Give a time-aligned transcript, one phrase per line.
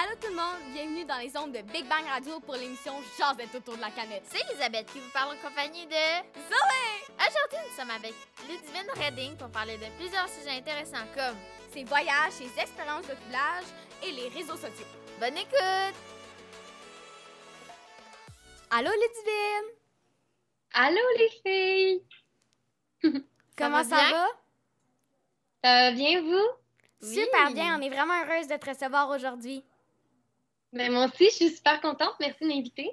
[0.00, 3.52] Allô tout le monde, bienvenue dans les ondes de Big Bang Radio pour l'émission Jazette
[3.52, 4.22] autour de la canette.
[4.26, 6.04] C'est Elisabeth qui vous parle en compagnie de
[6.38, 7.14] Zoé!
[7.18, 8.14] Aujourd'hui, nous sommes avec
[8.46, 11.36] Ludivine Redding pour parler de plusieurs sujets intéressants comme
[11.72, 13.64] Ses voyages, ses expériences de doublage
[14.04, 14.86] et les réseaux sociaux.
[15.18, 15.96] Bonne écoute!
[18.70, 19.68] Allô Ludivine!
[20.74, 22.02] Allô les filles!
[23.56, 24.28] Comment ça va?
[25.64, 25.90] Ça va?
[25.90, 26.48] Bien vous?
[27.00, 27.54] Super Oui.
[27.54, 29.64] bien, on est vraiment heureuse de te recevoir aujourd'hui.
[30.72, 32.14] Ben, moi aussi, je suis super contente.
[32.20, 32.90] Merci de m'inviter.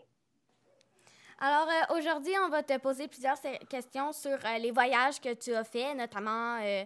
[1.40, 3.38] Alors euh, aujourd'hui, on va te poser plusieurs
[3.70, 6.86] questions sur euh, les voyages que tu as faits, notamment euh,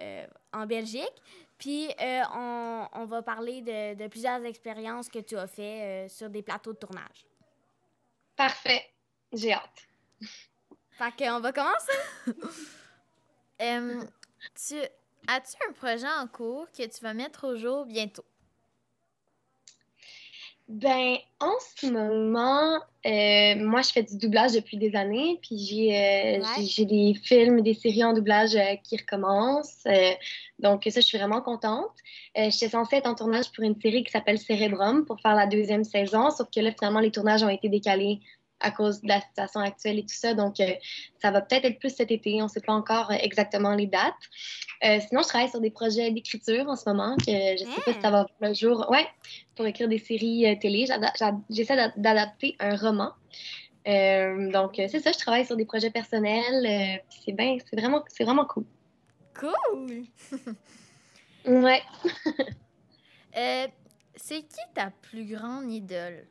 [0.00, 1.22] euh, en Belgique.
[1.58, 6.08] Puis euh, on, on va parler de, de plusieurs expériences que tu as faites euh,
[6.08, 7.26] sur des plateaux de tournage.
[8.36, 8.84] Parfait.
[9.32, 9.88] J'ai hâte.
[10.92, 11.98] Fait qu'on va commencer.
[14.54, 14.76] Tu
[15.26, 18.24] as-tu un projet en cours que tu vas mettre au jour bientôt?
[20.68, 22.74] Ben, en ce moment,
[23.06, 26.84] euh, moi, je fais du doublage depuis des années, puis j'ai euh, Ouais.
[26.84, 29.84] des films, des séries en doublage euh, qui recommencent.
[29.86, 30.10] euh,
[30.58, 31.88] donc, ça, je suis vraiment contente.
[32.36, 35.46] Euh, J'étais censée être en tournage pour une série qui s'appelle Cérébrum pour faire la
[35.46, 38.20] deuxième saison, sauf que là, finalement, les tournages ont été décalés
[38.60, 40.34] à cause de la situation actuelle et tout ça.
[40.34, 40.72] Donc, euh,
[41.20, 42.40] ça va peut-être être plus cet été.
[42.40, 44.14] On ne sait pas encore euh, exactement les dates.
[44.84, 47.80] Euh, sinon, je travaille sur des projets d'écriture en ce moment, que je ne sais
[47.84, 48.86] pas si ça va le jour.
[48.90, 49.06] Ouais,
[49.56, 50.86] pour écrire des séries euh, télé.
[51.50, 53.12] J'essaie d'a- d'adapter un roman.
[53.86, 57.00] Donc, c'est ça, je travaille sur des projets personnels.
[57.24, 58.64] c'est bien, c'est vraiment, vraiment cool.
[59.34, 60.04] Cool!
[61.46, 61.82] Ouais.
[64.20, 66.26] C'est qui ta plus grande idole?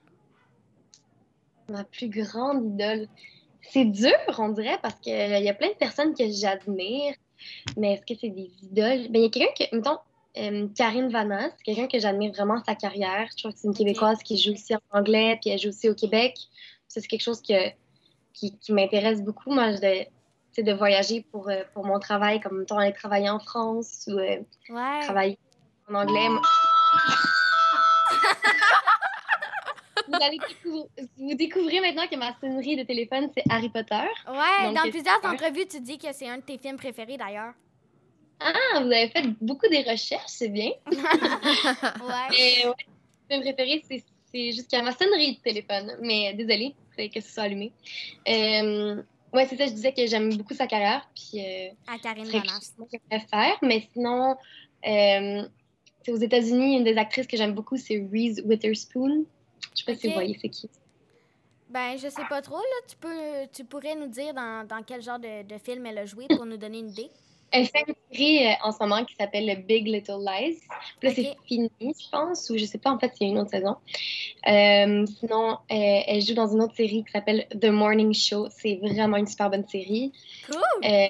[1.70, 3.08] Ma plus grande idole.
[3.62, 7.14] C'est dur, on dirait, parce qu'il y a plein de personnes que j'admire.
[7.76, 9.10] Mais est-ce que c'est des idoles?
[9.10, 9.98] Ben, il y a quelqu'un que, mettons,
[10.38, 13.28] euh, Karine Vanas, c'est quelqu'un que j'admire vraiment sa carrière.
[13.36, 13.74] Je trouve que c'est une.
[13.74, 16.36] Québécoise qui joue aussi en anglais, puis elle joue aussi au Québec.
[16.88, 17.70] Ça, c'est quelque chose que,
[18.34, 19.52] qui, qui m'intéresse beaucoup.
[19.52, 19.74] Moi,
[20.58, 24.18] sais, de voyager pour, euh, pour mon travail, comme mettons, aller travailler en France ou
[24.18, 24.38] euh,
[24.70, 25.00] Ouais.
[25.04, 25.38] travailler
[25.90, 26.30] en anglais.
[26.30, 26.42] Moi-
[30.08, 30.86] vous, allez découvrir,
[31.18, 34.08] vous découvrez maintenant que ma sonnerie de téléphone, c'est Harry Potter.
[34.28, 37.54] Ouais, Donc, dans plusieurs entrevues, tu dis que c'est un de tes films préférés d'ailleurs.
[38.40, 40.72] Ah, vous avez fait beaucoup des recherches, c'est bien.
[40.92, 42.28] Ouais.
[42.32, 42.86] Mais ouais,
[43.30, 45.98] mon film préféré, c'est, jusqu'à ma sonnerie de téléphone.
[46.02, 47.72] Mais désolée, c'est que ce soit allumé.
[48.28, 49.02] Euh,
[49.34, 51.10] ouais, c'est ça, je disais que j'aime beaucoup sa carrière.
[51.16, 53.58] Puis, euh, À Karine chose que j'aimerais faire.
[53.64, 54.36] Mais sinon,
[54.88, 55.48] euh,
[56.04, 59.26] c'est aux États-Unis, une des actrices que j'aime beaucoup, c'est Reese Witherspoon.
[59.76, 60.14] Je sais pas si Ok.
[60.14, 60.70] vous voyez c'est qui.
[61.70, 62.88] Ben, je sais pas trop, là.
[62.88, 66.06] Tu, peux, tu pourrais nous dire dans, dans quel genre de, de film elle a
[66.06, 67.10] joué pour nous donner une idée?
[67.52, 70.60] Elle fait une série euh, en ce moment qui s'appelle Big Little Lies.
[71.00, 71.16] Puis là, Ok.
[71.16, 73.76] c'est fini, je pense, ou je sais pas, en fait, a une autre saison.
[74.48, 78.48] Euh, sinon, euh, elle joue dans une autre série qui s'appelle The Morning Show.
[78.50, 80.12] C'est vraiment une super bonne série.
[80.46, 80.58] Cool!
[80.86, 81.08] Euh,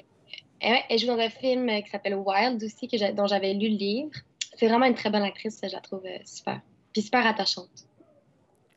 [0.60, 3.76] elle, elle joue dans un film qui s'appelle Wild aussi, que dont j'avais lu le
[3.76, 4.10] livre.
[4.56, 6.60] C'est vraiment une très bonne actrice, je la trouve super.
[6.92, 7.68] Puis super attachante.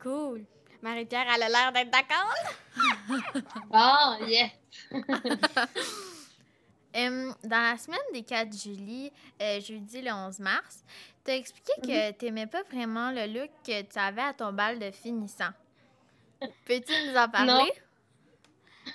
[0.02, 0.46] Cool!
[0.82, 2.34] Marie-Pierre, elle a l'air d'être d'accord?
[3.72, 4.52] Ah, yes!
[6.94, 10.84] Dans la semaine des 4 juillet, euh, jeudi le 11 mars,
[11.24, 14.52] tu as expliqué que tu n'aimais pas vraiment le look que tu avais à ton
[14.52, 15.52] bal de finissant.
[16.66, 17.52] Peux-tu nous en parler?
[17.54, 17.68] Non.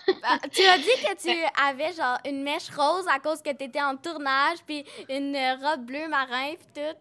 [0.08, 1.30] Ben, tu as dit que tu
[1.62, 5.84] avais genre une mèche rose à cause que tu étais en tournage, puis une robe
[5.86, 6.96] bleu marin, puis tout.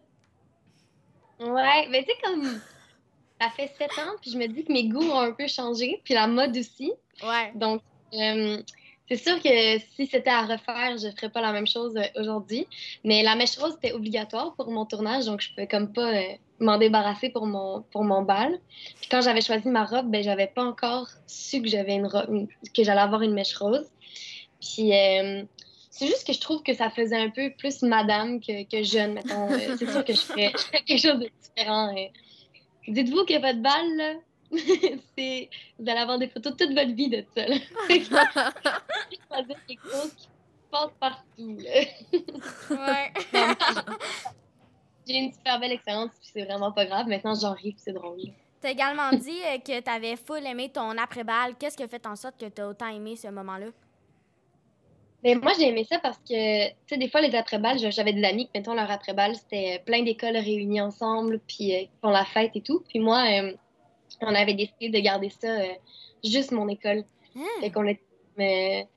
[1.44, 2.60] Ouais, mais tu sais, comme.
[3.40, 6.00] Ça fait sept ans, puis je me dis que mes goûts ont un peu changé,
[6.04, 6.92] puis la mode aussi.
[7.22, 7.52] Ouais.
[7.54, 7.82] Donc,
[8.14, 8.62] euh,
[9.08, 12.66] c'est sûr que si c'était à refaire, je ferais pas la même chose euh, aujourd'hui.
[13.04, 16.22] Mais la mèche rose, c'était obligatoire pour mon tournage, donc je pouvais comme pas euh,
[16.60, 18.58] m'en débarrasser pour mon, pour mon bal.
[19.00, 22.26] Puis quand j'avais choisi ma robe, ben j'avais pas encore su que j'avais une robe,
[22.30, 23.86] une- que j'allais avoir une mèche rose.
[24.60, 25.44] Puis euh,
[25.90, 29.12] c'est juste que je trouve que ça faisait un peu plus madame que, que jeune,
[29.14, 29.48] mettons.
[29.78, 31.94] C'est sûr que je ferais, je ferais quelque chose de différent.
[32.88, 34.14] Dites-vous que votre bal, là,
[35.18, 37.46] c'est vous allez avoir des photos toute votre vie de ça.
[37.46, 37.56] là.
[37.88, 40.28] Choisir quelque chose qui
[40.70, 41.58] passe partout.
[41.58, 41.80] là.
[42.70, 43.12] Ouais.
[45.08, 47.06] J'ai une super belle expérience, puis c'est vraiment pas grave.
[47.06, 48.18] Maintenant, j'en ris, puis c'est drôle.
[48.60, 51.54] T'as également dit euh, que t'avais full aimé ton après-balle.
[51.56, 53.66] Qu'est-ce qui a fait en sorte que t'as autant aimé ce moment-là?
[55.24, 58.24] Mais moi, j'ai aimé ça parce que, tu sais, des fois, les après-balles, j'avais des
[58.24, 62.24] amis que, mettons, leur après-balle, c'était plein d'écoles réunies ensemble, puis euh, qui font la
[62.24, 62.84] fête et tout.
[62.88, 63.52] Puis moi, euh,
[64.20, 65.66] on avait décidé de garder ça euh,
[66.24, 67.04] juste mon école.
[67.36, 67.44] Hein?
[67.60, 68.02] Fait qu'on était.
[68.36, 68.88] mais,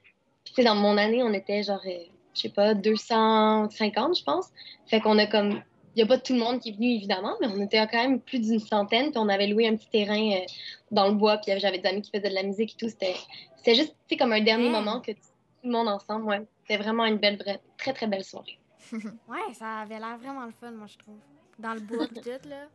[0.46, 4.48] tu sais, dans mon année, on était genre, euh, je sais pas, 250, je pense.
[4.88, 5.62] Fait qu'on a comme.
[5.96, 8.02] Il n'y a pas tout le monde qui est venu, évidemment, mais on était quand
[8.02, 9.12] même plus d'une centaine.
[9.12, 10.46] Puis on avait loué un petit terrain euh,
[10.92, 11.38] dans le bois.
[11.38, 12.90] Puis j'avais des amis qui faisaient de la musique et tout.
[12.90, 15.12] C'était juste comme un dernier moment que
[15.62, 16.26] tout le monde ensemble.
[16.26, 16.46] Ouais.
[16.62, 17.38] C'était vraiment une belle,
[17.78, 18.60] très, très belle soirée.
[18.92, 21.20] ouais, ça avait l'air vraiment le fun, moi, je trouve.
[21.58, 22.68] Dans le bois tout, là.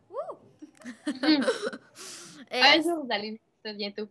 [2.51, 4.09] un jour, vous allez ça bientôt.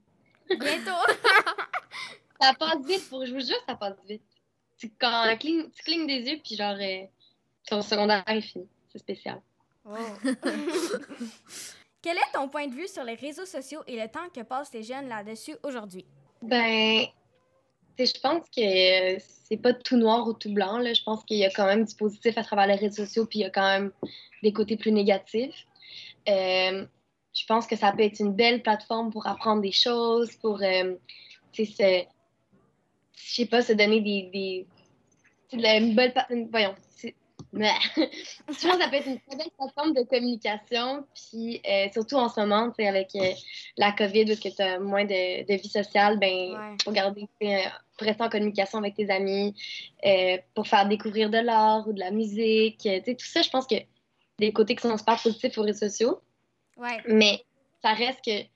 [0.49, 0.91] Bientôt!
[2.41, 4.23] ça passe vite, pour je vous jure, ça passe vite.
[4.77, 7.05] Tu, quand tu clignes des yeux, puis genre, euh,
[7.67, 8.67] ton secondaire est fini.
[8.91, 9.41] C'est spécial.
[12.01, 14.73] Quel est ton point de vue sur les réseaux sociaux et le temps que passent
[14.73, 16.05] les jeunes là-dessus aujourd'hui?
[16.41, 17.05] Ben,
[17.97, 20.77] je pense que c'est pas tout noir ou tout blanc.
[20.77, 20.93] Là.
[20.93, 23.39] Je pense qu'il y a quand même du positif à travers les réseaux sociaux, puis
[23.39, 23.91] il y a quand même
[24.41, 25.65] des côtés plus négatifs.
[26.27, 26.85] Euh,
[27.33, 30.95] je pense que ça peut être une belle plateforme pour apprendre des choses, pour, euh,
[31.51, 31.65] tu
[33.47, 34.67] pas, se donner des, des
[35.51, 36.13] une belle,
[36.49, 36.73] voyons,
[37.53, 41.05] je pense que ça peut être une très belle plateforme de communication.
[41.13, 43.31] Puis euh, surtout en ce moment, avec euh,
[43.77, 47.57] la COVID, où tu as moins de, vie sociale, ben, pour garder, euh,
[47.97, 49.53] pour rester en communication avec tes amis,
[50.55, 52.87] pour faire découvrir de l'art ou de la musique.
[53.05, 53.75] tout ça, je pense que
[54.39, 56.21] des côtés qui sont super positifs aux réseaux sociaux.
[57.07, 57.43] Mais
[57.81, 58.53] ça reste que.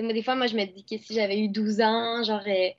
[0.00, 2.76] Moi, des fois, moi, je me dis que si j'avais eu 12 ans, j'aurais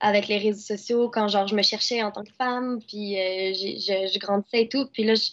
[0.00, 3.52] avec les réseaux sociaux quand genre je me cherchais en tant que femme puis euh,
[3.54, 5.30] je, grandissais et tout puis là je,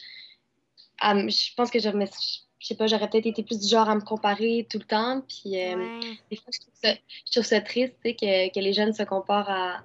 [1.01, 4.01] je pense que je je sais pas j'aurais peut-être été plus du genre à me
[4.01, 5.99] comparer tout le temps puis euh,
[6.31, 6.93] des fois je trouve ça,
[7.25, 9.83] je trouve ça triste que, que, les jeunes se comparent à,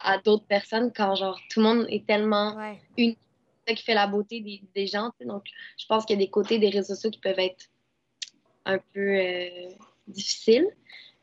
[0.00, 2.56] à d'autres personnes quand genre tout le monde est tellement
[2.96, 3.14] une
[3.66, 5.44] qui fait la beauté des, des gens donc
[5.76, 7.66] je pense qu'il y a des côtés des réseaux sociaux qui peuvent être
[8.64, 9.68] un peu euh,
[10.06, 10.66] difficiles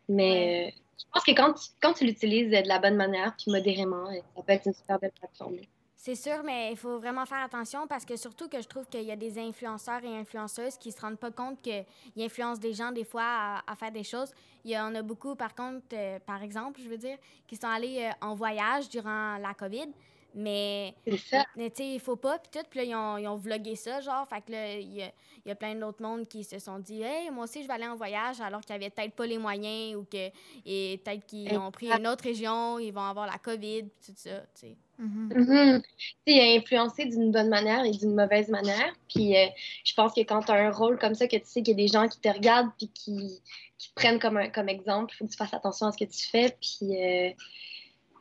[0.08, 4.08] mais je pense que quand tu, quand tu l'utilises de la bonne manière, puis modérément,
[4.10, 5.58] euh, ça peut être une super belle plateforme.
[6.06, 9.02] C'est sûr, mais il faut vraiment faire attention parce que surtout que je trouve qu'il
[9.02, 11.84] y a des influenceurs et influenceuses qui se rendent pas compte qu'ils
[12.20, 14.32] influencent des gens des fois à, faire des choses.
[14.64, 17.18] Il y en a beaucoup, par contre, euh, par exemple, je veux dire,
[17.48, 19.88] qui sont allés euh, en voyage durant la COVID.
[20.38, 21.46] Mais, tu sais,
[21.80, 22.66] il faut pas, puis tout.
[22.70, 24.28] Puis là, ils ont, ils ont vlogué ça, genre.
[24.28, 25.12] Fait que là, il y a,
[25.46, 27.88] y a, plein d'autres mondes qui se sont dit, hey, moi aussi, je vais aller
[27.88, 30.30] en voyage, alors qu'ils avaient peut-être pas les moyens ou que,
[30.66, 34.42] et peut-être qu'ils ont pris une autre région, ils vont avoir la COVID, tout ça,
[34.54, 34.76] tu sais.
[34.98, 35.84] Mm -hmm.
[36.26, 38.94] Il a influencé d'une bonne manière et d'une mauvaise manière.
[39.10, 39.48] Puis euh,
[39.84, 41.82] je pense que quand tu as un rôle comme ça, que tu sais qu'il y
[41.82, 43.42] a des gens qui te regardent puis qui,
[43.78, 45.98] qui te prennent comme, un, comme exemple, il faut que tu fasses attention à ce
[45.98, 46.56] que tu fais.
[46.62, 47.32] Puis, euh,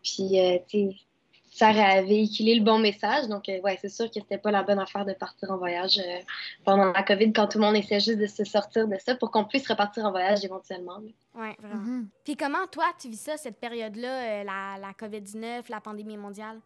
[0.03, 0.97] puis euh, tu sais
[1.55, 3.29] ça a véhiculé le bon message.
[3.29, 5.99] Donc, euh, ouais, c'est sûr que c'était pas la bonne affaire de partir en voyage
[5.99, 6.19] euh,
[6.65, 9.31] pendant la COVID quand tout le monde essaie juste de se sortir de ça pour
[9.31, 10.99] qu'on puisse repartir en voyage éventuellement.
[11.37, 11.81] Oui, vraiment.
[11.81, 12.07] Mm-hmm.
[12.25, 16.59] Puis comment, toi, tu vis ça, cette période-là, euh, la, la COVID-19, la pandémie mondiale?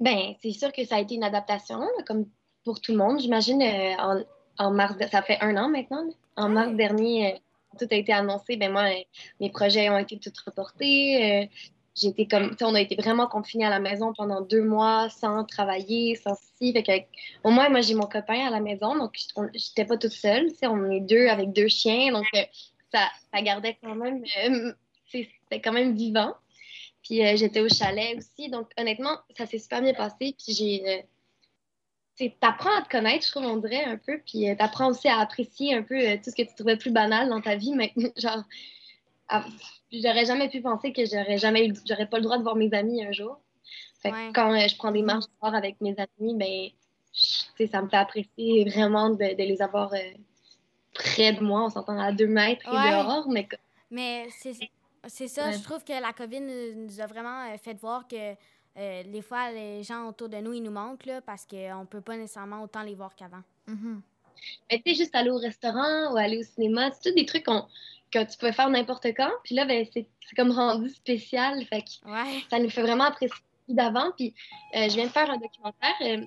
[0.00, 2.26] Ben, c'est sûr que ça a été une adaptation, comme
[2.64, 3.20] pour tout le monde.
[3.20, 4.24] J'imagine, en,
[4.58, 6.04] en, mars, ça fait un an maintenant.
[6.34, 7.40] En mars dernier,
[7.78, 8.56] tout a été annoncé.
[8.56, 8.88] Ben moi,
[9.38, 11.48] mes projets ont été tous reportés
[12.00, 16.16] j'étais comme, on a été vraiment confinés à la maison pendant deux mois sans travailler,
[16.16, 16.72] sans si.
[16.72, 16.92] Fait que,
[17.44, 19.16] au moins, moi, j'ai mon copain à la maison, donc
[19.54, 20.48] j'étais pas toute seule.
[20.62, 22.42] On est deux avec deux chiens, donc euh,
[22.92, 24.72] ça, ça gardait quand même, euh,
[25.10, 26.34] c'était quand même vivant.
[27.02, 30.34] Puis euh, j'étais au chalet aussi, donc honnêtement, ça s'est super bien passé.
[30.38, 31.04] Puis j'ai.
[32.40, 35.74] t'apprends à te connaître, je trouve, on dirait un peu, puis t'apprends aussi à apprécier
[35.74, 38.44] un peu tout ce que tu trouvais plus banal dans ta vie, mais genre
[39.30, 39.44] ah,
[39.92, 42.72] j'aurais jamais pu penser que j'aurais jamais eu, j'aurais pas le droit de voir mes
[42.74, 43.40] amis un jour.
[44.04, 46.70] quand euh, je prends des marches dehors avec mes amis, ben,
[47.70, 49.98] ça me fait apprécier vraiment de, les avoir euh,
[50.92, 51.64] près de moi.
[51.66, 53.28] On s'entend à deux mètres et dehors.
[53.28, 53.48] Mais,
[53.90, 54.28] mais
[55.06, 58.34] c'est ça, je trouve que la COVID nous, a vraiment euh, fait voir que
[58.76, 62.16] des fois, les gens autour de nous, ils nous manquent là, parce qu'on peut pas
[62.16, 63.42] nécessairement autant les voir qu'avant.
[63.68, 64.00] Mm-hmm.
[64.70, 67.44] Mais tu sais, juste aller au restaurant ou aller au cinéma, c'est tout des trucs
[67.44, 67.66] qu'on
[68.10, 69.30] que tu peux faire n'importe quand.
[69.44, 70.06] Puis là, ben, c'est
[70.36, 71.64] comme rendu spécial.
[71.66, 71.90] Fait que
[72.50, 74.10] ça nous fait vraiment apprécier d'avant.
[74.16, 74.34] Puis
[74.74, 75.94] euh, je viens de faire un documentaire.
[76.02, 76.24] Euh,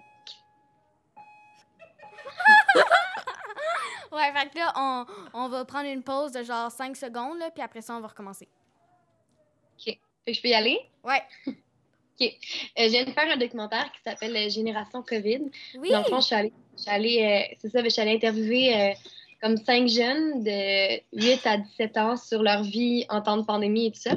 [4.12, 7.52] ouais, fait que là, on, on, va prendre une pause de genre 5 secondes, là,
[7.52, 8.48] puis après ça, on va recommencer.
[9.78, 9.86] OK.
[9.86, 10.80] Fait que je peux y aller?
[11.04, 11.22] Ouais.
[12.20, 12.28] OK.
[12.28, 15.42] Euh, je viens de faire un documentaire qui s'appelle Génération COVID.
[15.80, 15.90] Oui.
[15.92, 18.16] Dans le fond, je suis allée, je suis allée c'est ça, ben, je suis allée
[18.16, 18.96] interviewer
[19.44, 23.88] comme cinq jeunes de 8 à 17 ans sur leur vie en temps de pandémie
[23.88, 24.16] et tout ça.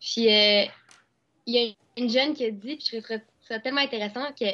[0.00, 0.64] Puis, euh,
[1.46, 4.46] il y a une jeune qui a dit, puis je trouve ça tellement intéressant que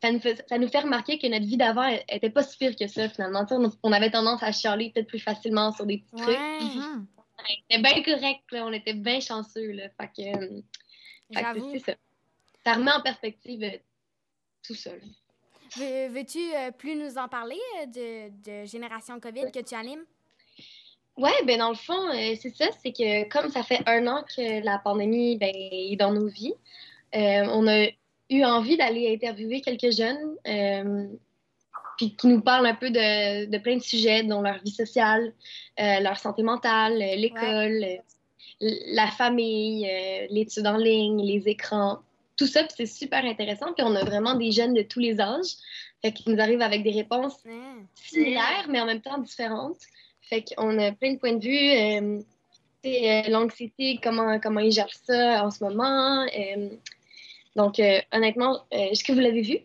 [0.00, 2.76] ça nous, fait, ça nous fait remarquer que notre vie d'avant n'était pas si pire
[2.76, 3.44] que ça, finalement.
[3.82, 6.36] on avait tendance à chialer peut-être plus facilement sur des petits trucs.
[6.36, 7.04] Mm-hmm.
[7.68, 9.72] C'était bien correct, on était bien chanceux.
[9.72, 9.84] Là.
[10.00, 10.62] Fait que,
[11.36, 11.92] euh, c'est ça.
[12.64, 13.78] Ça remet en perspective euh,
[14.66, 14.90] tout ça.
[15.76, 16.40] Veux-tu
[16.76, 20.04] plus nous en parler de, de Génération COVID que tu animes?
[21.16, 24.62] Oui, ben dans le fond, c'est ça, c'est que comme ça fait un an que
[24.62, 26.54] la pandémie ben, est dans nos vies,
[27.14, 27.86] on a
[28.28, 30.36] eu envie d'aller interviewer quelques jeunes
[31.96, 35.32] puis qui nous parlent un peu de, de, plein de sujets, dont leur vie sociale,
[35.78, 38.02] leur santé mentale, l'école,
[38.60, 41.98] la famille, euh, l'étude en ligne, les écrans,
[42.36, 43.72] tout ça, c'est super intéressant.
[43.74, 45.56] Puis on a vraiment des jeunes de tous les âges,
[46.00, 47.36] fait qu'ils nous arrivent avec des réponses
[47.94, 49.78] similaires, mais en même temps différentes.
[50.22, 51.56] Fait qu'on a plein de points de vue.
[51.56, 52.22] Euh,
[52.84, 56.26] euh, l'anxiété, comment, comment ils gèrent ça en ce moment.
[57.54, 57.80] donc,
[58.12, 59.58] honnêtement, est-ce que vous l'avez vu?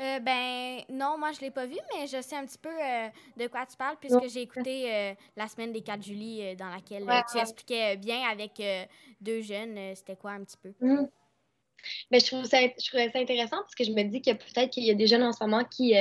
[0.00, 3.08] Euh, ben non, moi je l'ai pas vu, mais je sais un petit peu euh,
[3.36, 7.04] de quoi tu parles puisque j'ai écouté euh, la semaine des 4 juillet dans laquelle
[7.32, 8.62] tu expliquais bien avec
[9.20, 10.72] deux jeunes c'était quoi un petit peu?
[10.80, 11.08] Mm.
[12.10, 14.70] Ben, je, trouve ça, je trouvais ça intéressant parce que je me dis que peut-être
[14.70, 15.94] qu'il y a des jeunes en ce moment qui,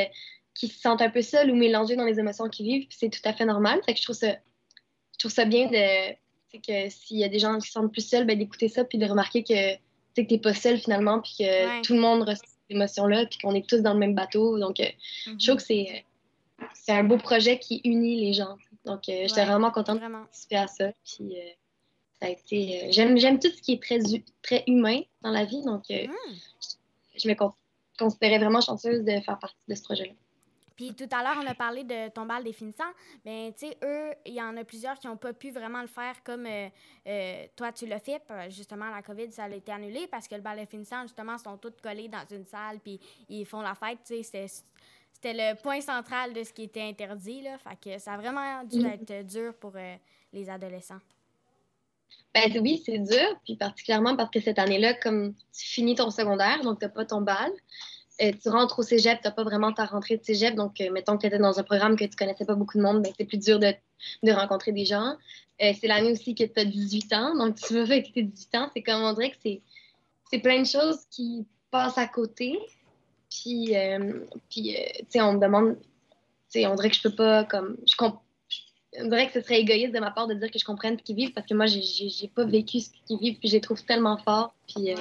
[0.53, 3.09] qui se sentent un peu seuls ou mélangés dans les émotions qu'ils vivent, puis c'est
[3.09, 3.79] tout à fait normal.
[3.85, 6.13] Fait que je trouve ça, je trouve ça bien de
[6.59, 8.97] que s'il y a des gens qui se sentent plus seuls, ben, d'écouter ça puis
[8.97, 9.75] de remarquer que
[10.15, 13.67] tu n'es pas seul finalement puis que tout le monde ressent émotions-là, puis qu'on est
[13.67, 14.57] tous dans le même bateau.
[14.59, 14.85] Donc, euh,
[15.25, 15.55] je trouve mhm.
[15.57, 16.05] que c'est,
[16.73, 18.57] c'est un beau projet qui unit les gens.
[18.85, 20.91] Donc, euh, j'étais vraiment contente de participer à ça.
[21.03, 21.51] Puis, euh,
[22.19, 22.87] ça a été.
[22.91, 23.99] j'aime, j'aime tout ce qui est très,
[24.41, 25.61] très humain dans la vie.
[25.63, 26.07] Donc, mm.
[27.15, 27.35] je me
[27.97, 30.13] considérais vraiment chanceuse de faire partie de ce projet-là.
[30.77, 32.83] Puis tout à l'heure, on a parlé de ton bal des finissants.
[33.25, 35.87] Bien, tu sais, eux, il y en a plusieurs qui n'ont pas pu vraiment le
[35.87, 36.69] faire comme euh,
[37.07, 38.21] euh, toi, tu l'as fait.
[38.49, 41.57] Justement, la COVID, ça a été annulé parce que le bal des finissants, justement, sont
[41.57, 43.99] tous collés dans une salle puis ils font la fête.
[44.05, 44.47] Tu sais,
[45.11, 47.41] c'était le point central de ce qui était interdit.
[47.41, 47.57] Là.
[47.57, 49.11] Fait que ça a vraiment dû mm-hmm.
[49.11, 49.95] être dur pour euh,
[50.31, 50.99] les adolescents.
[52.33, 56.61] Ben oui, c'est dur, puis particulièrement parce que cette année-là, comme tu finis ton secondaire,
[56.61, 57.51] donc tu n'as pas ton bal,
[58.21, 60.55] euh, tu rentres au cégep, tu n'as pas vraiment ta rentrée de cégep.
[60.55, 62.83] Donc, euh, mettons que tu étais dans un programme que tu connaissais pas beaucoup de
[62.83, 63.73] monde, ben, c'est plus dur de,
[64.23, 65.15] de rencontrer des gens.
[65.61, 67.35] Euh, c'est l'année aussi que tu as 18 ans.
[67.35, 70.67] Donc, tu veux avec tes 18 ans, c'est comme on dirait que c'est, plein de
[70.67, 72.57] choses qui passent à côté.
[73.29, 73.73] Puis,
[74.49, 75.85] puis tu sais, on me demande, tu
[76.49, 77.95] sais, on dirait que je peux pas, comme, je
[78.99, 81.03] on dirait que ce serait égoïste de ma part de dire que je comprenne ce
[81.03, 83.83] qu'ils vivent parce que moi, j'ai, pas vécu ce qu'ils vivent, puis je les trouve
[83.83, 84.55] tellement forts.
[84.67, 84.91] Puis,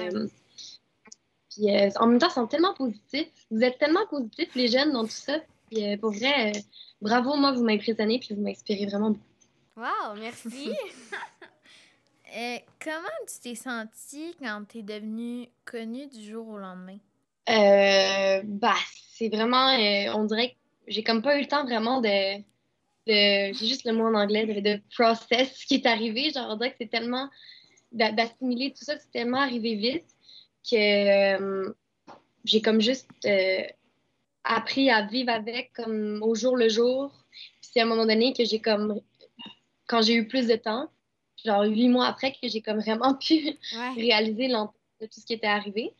[1.99, 3.31] en même temps, ils sont tellement positifs.
[3.51, 5.39] Vous êtes tellement positifs, les jeunes, dans tout ça.
[5.69, 6.59] Puis euh, pour vrai, euh,
[7.01, 9.23] bravo, moi, vous m'impressionnez puis vous m'inspirez vraiment beaucoup.
[9.77, 10.71] Wow, merci.
[12.83, 16.97] comment tu t'es sentie quand tu es devenue connue du jour au lendemain?
[17.47, 18.75] bah,
[19.13, 19.67] c'est vraiment,
[20.15, 20.55] on dirait que
[20.87, 22.43] j'ai comme pas eu le temps vraiment de,
[23.07, 26.31] j'ai juste le mot en anglais, de, de process ce qui est arrivé.
[26.31, 27.29] Genre, on dirait que c'est tellement,
[27.91, 30.16] d'assimiler tout ça, c'est tellement arrivé vite
[30.69, 31.73] que euh,
[32.43, 33.63] j'ai comme juste euh,
[34.43, 37.11] appris à vivre avec comme au jour le jour.
[37.61, 39.01] Puis c'est à un moment donné que j'ai comme,
[39.87, 40.89] quand j'ai eu plus de temps,
[41.45, 43.57] genre huit mois après, que j'ai comme vraiment pu
[43.95, 45.93] réaliser l'ampleur de tout ce qui était arrivé.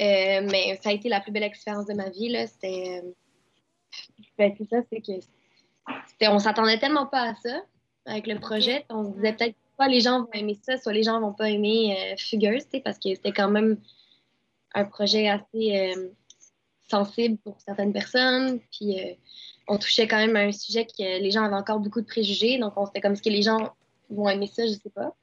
[0.00, 2.30] Euh, mais ça a été la plus belle expérience de ma vie.
[2.30, 2.46] Là.
[2.46, 3.02] C'était.
[4.38, 5.12] Ben, c'est ça, c'est que.
[6.28, 7.62] On s'attendait tellement pas à ça
[8.06, 8.84] avec le projet.
[8.90, 11.50] On se disait peut-être soit les gens vont aimer ça, soit les gens vont pas
[11.50, 13.78] aimer Fugueuse, parce que c'était quand même
[14.74, 16.08] un projet assez euh,
[16.88, 18.60] sensible pour certaines personnes.
[18.72, 19.14] Puis euh,
[19.66, 22.58] on touchait quand même à un sujet que les gens avaient encore beaucoup de préjugés.
[22.58, 23.74] Donc on c'était comme ce que les gens
[24.10, 25.14] vont aimer ça, je sais pas.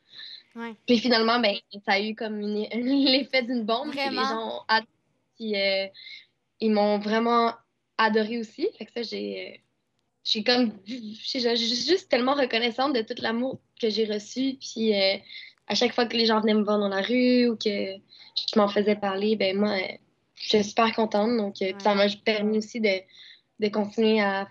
[0.85, 2.39] Puis finalement, ben, ça a eu comme
[2.71, 3.93] l'effet d'une bombe.
[3.93, 4.83] Les gens ont
[5.37, 5.87] Puis euh,
[6.61, 7.53] ils m'ont vraiment
[7.97, 8.67] adoré aussi.
[8.77, 9.61] Fait que ça, j'ai.
[10.23, 10.71] J'ai comme.
[10.85, 14.57] J'ai juste tellement reconnaissante de tout l'amour que j'ai reçu.
[14.59, 14.93] Puis
[15.67, 18.57] à chaque fois que les gens venaient me voir dans la rue ou que je
[18.59, 19.77] m'en faisais parler, ben moi,
[20.35, 21.35] je suis super contente.
[21.37, 23.01] Donc, euh, ça m'a permis aussi de,
[23.59, 24.47] de continuer à,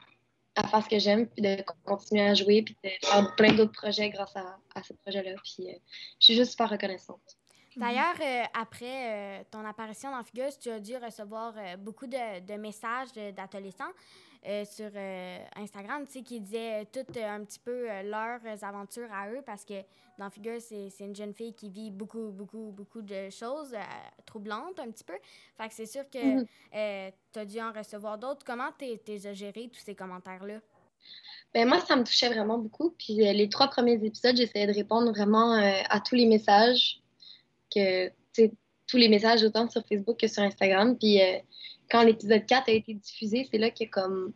[0.57, 3.73] à, faire ce que j'aime, puis de continuer à jouer, puis de faire plein d'autres
[3.73, 5.35] projets grâce à, à ce projet-là.
[5.43, 5.79] Puis, euh,
[6.21, 7.21] je suis juste super reconnaissante.
[7.77, 13.13] D'ailleurs, euh, après ton apparition dans Fugueuse, tu as dû recevoir beaucoup de, de messages
[13.13, 13.93] d'adolescents.
[14.47, 19.11] Euh, sur euh, Instagram, tu sais, qui disaient toutes euh, un petit peu leurs aventures
[19.11, 19.73] à eux parce que
[20.19, 23.75] dans Figure, c'est une jeune fille qui vit beaucoup, beaucoup, beaucoup de choses
[24.27, 25.15] troublantes un petit peu.
[25.57, 27.13] Fait que c'est sûr que mm-hmm.
[27.33, 28.45] tu as dû en recevoir d'autres.
[28.45, 28.85] Comment tu
[29.27, 30.61] as géré tous ces commentaires-là?
[31.55, 32.91] Ben moi, ça me touchait vraiment beaucoup.
[32.91, 37.01] Puis les trois premiers épisodes, j'essayais de répondre vraiment à tous les messages,
[37.73, 38.11] que,
[38.87, 40.99] tous les messages autant sur Facebook que sur Instagram.
[40.99, 41.19] Puis
[41.91, 44.33] quand l'épisode 4 a été diffusé, c'est là que comme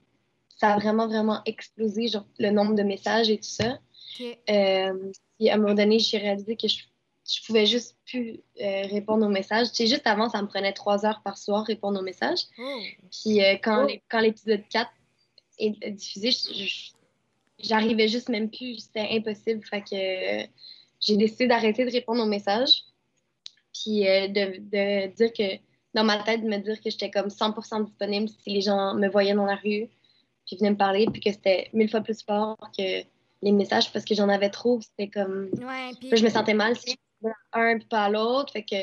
[0.59, 3.79] ça a vraiment, vraiment explosé, genre le nombre de messages et tout ça.
[4.51, 5.13] Euh,
[5.49, 6.79] à un moment donné, j'ai réalisé que je,
[7.29, 9.69] je pouvais juste plus euh, répondre aux messages.
[9.69, 12.41] Tu sais, juste avant, ça me prenait trois heures par soir répondre aux messages.
[12.59, 12.81] Oh.
[13.13, 14.91] Puis euh, quand, les- quand l'épisode 4
[15.59, 16.31] est diffusé,
[17.61, 18.79] j'arrivais juste même plus.
[18.79, 19.65] C'était impossible.
[19.65, 20.47] Fait que euh,
[21.01, 22.83] j'ai décidé d'arrêter de répondre aux messages.
[23.83, 25.59] Puis euh, de, de dire que,
[25.95, 29.09] dans ma tête, de me dire que j'étais comme 100% disponible si les gens me
[29.09, 29.89] voyaient dans la rue,
[30.47, 33.03] puis venaient me parler, puis que c'était mille fois plus fort que
[33.43, 34.81] les messages parce que j'en avais trop.
[34.81, 35.51] C'était comme.
[35.59, 36.11] Ouais, puis.
[36.17, 38.53] Je me sentais mal si je à un puis pas à l'autre.
[38.53, 38.77] Fait que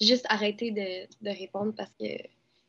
[0.00, 2.06] juste arrêté de, de répondre parce que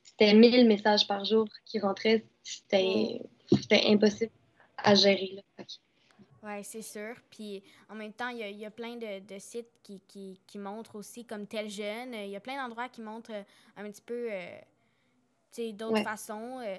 [0.03, 2.25] c'était 1000 messages par jour qui rentraient.
[2.43, 3.21] C'était
[3.51, 4.31] c'était impossible
[4.77, 5.31] à gérer.
[5.35, 5.65] Là.
[6.43, 7.15] Oui, c'est sûr.
[7.29, 10.57] Puis en même temps, il y y a plein de, de sites qui, qui, qui
[10.57, 12.13] montrent aussi comme tel jeune.
[12.13, 13.43] Il y a plein d'endroits qui montrent euh,
[13.77, 14.59] un petit peu euh,
[15.73, 16.03] d'autres Ouais.
[16.03, 16.59] façons.
[16.59, 16.77] euh,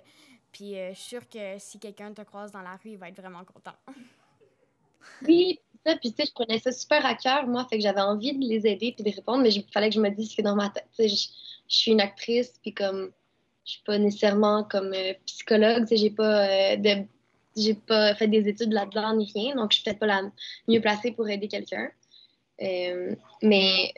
[0.52, 3.09] puis euh, je suis sûre que si quelqu'un te croise dans la rue, il va
[3.09, 3.75] être vraiment content.
[5.26, 7.66] Oui, ça, puis tu sais, je prenais ça super à cœur, moi.
[7.71, 10.00] Fait que j'avais envie de les aider puis de répondre, mais il fallait que je
[10.00, 11.28] me dise que dans ma tête, tu sais, je,
[11.68, 13.12] je suis une actrice, puis comme
[13.64, 17.06] je suis pas nécessairement comme euh, psychologue, tu sais, j'ai pas de
[17.56, 20.23] j'ai pas fait des études là-dedans ni rien, donc je suis peut-être pas la
[20.68, 21.88] mieux placée pour aider quelqu'un.
[22.62, 23.92] Euh, mais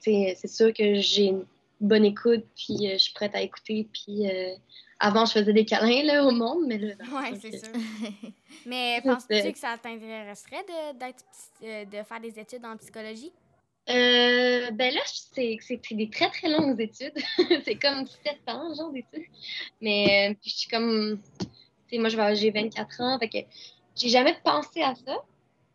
[0.00, 1.44] c'est sûr que j'ai une
[1.80, 4.54] bonne écoute, puis euh, je suis prête à écouter, puis euh,
[5.00, 7.72] avant je faisais des câlins là, au monde, mais là, Oui, c'est sûr.
[8.66, 10.64] Mais penses-tu que ça t'intéresserait
[11.62, 13.32] de, de faire des études en psychologie?
[13.88, 15.58] Euh, ben là, c'est
[15.92, 17.14] des très très longues études.
[17.64, 19.26] c'est comme 7 ans, genre d'études.
[19.80, 21.20] Mais puis je suis comme,
[21.94, 23.38] moi j'ai 24 ans, fait que
[23.96, 25.16] j'ai jamais pensé à ça.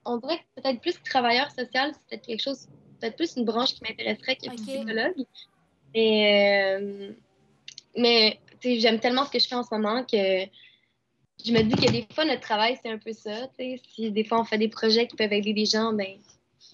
[0.06, 2.68] On dirait que peut-être plus travailleur social, c'est peut-être quelque chose,
[3.00, 4.56] peut-être plus une branche qui m'intéresserait que Ok.
[4.56, 5.26] psychologue.
[5.94, 7.12] Mais, euh,
[7.96, 10.46] mais j'aime tellement ce que je fais en ce moment que
[11.44, 13.50] je me dis que des fois notre travail c'est un peu ça.
[13.58, 16.18] Si des fois on fait des projets qui peuvent aider des gens, ben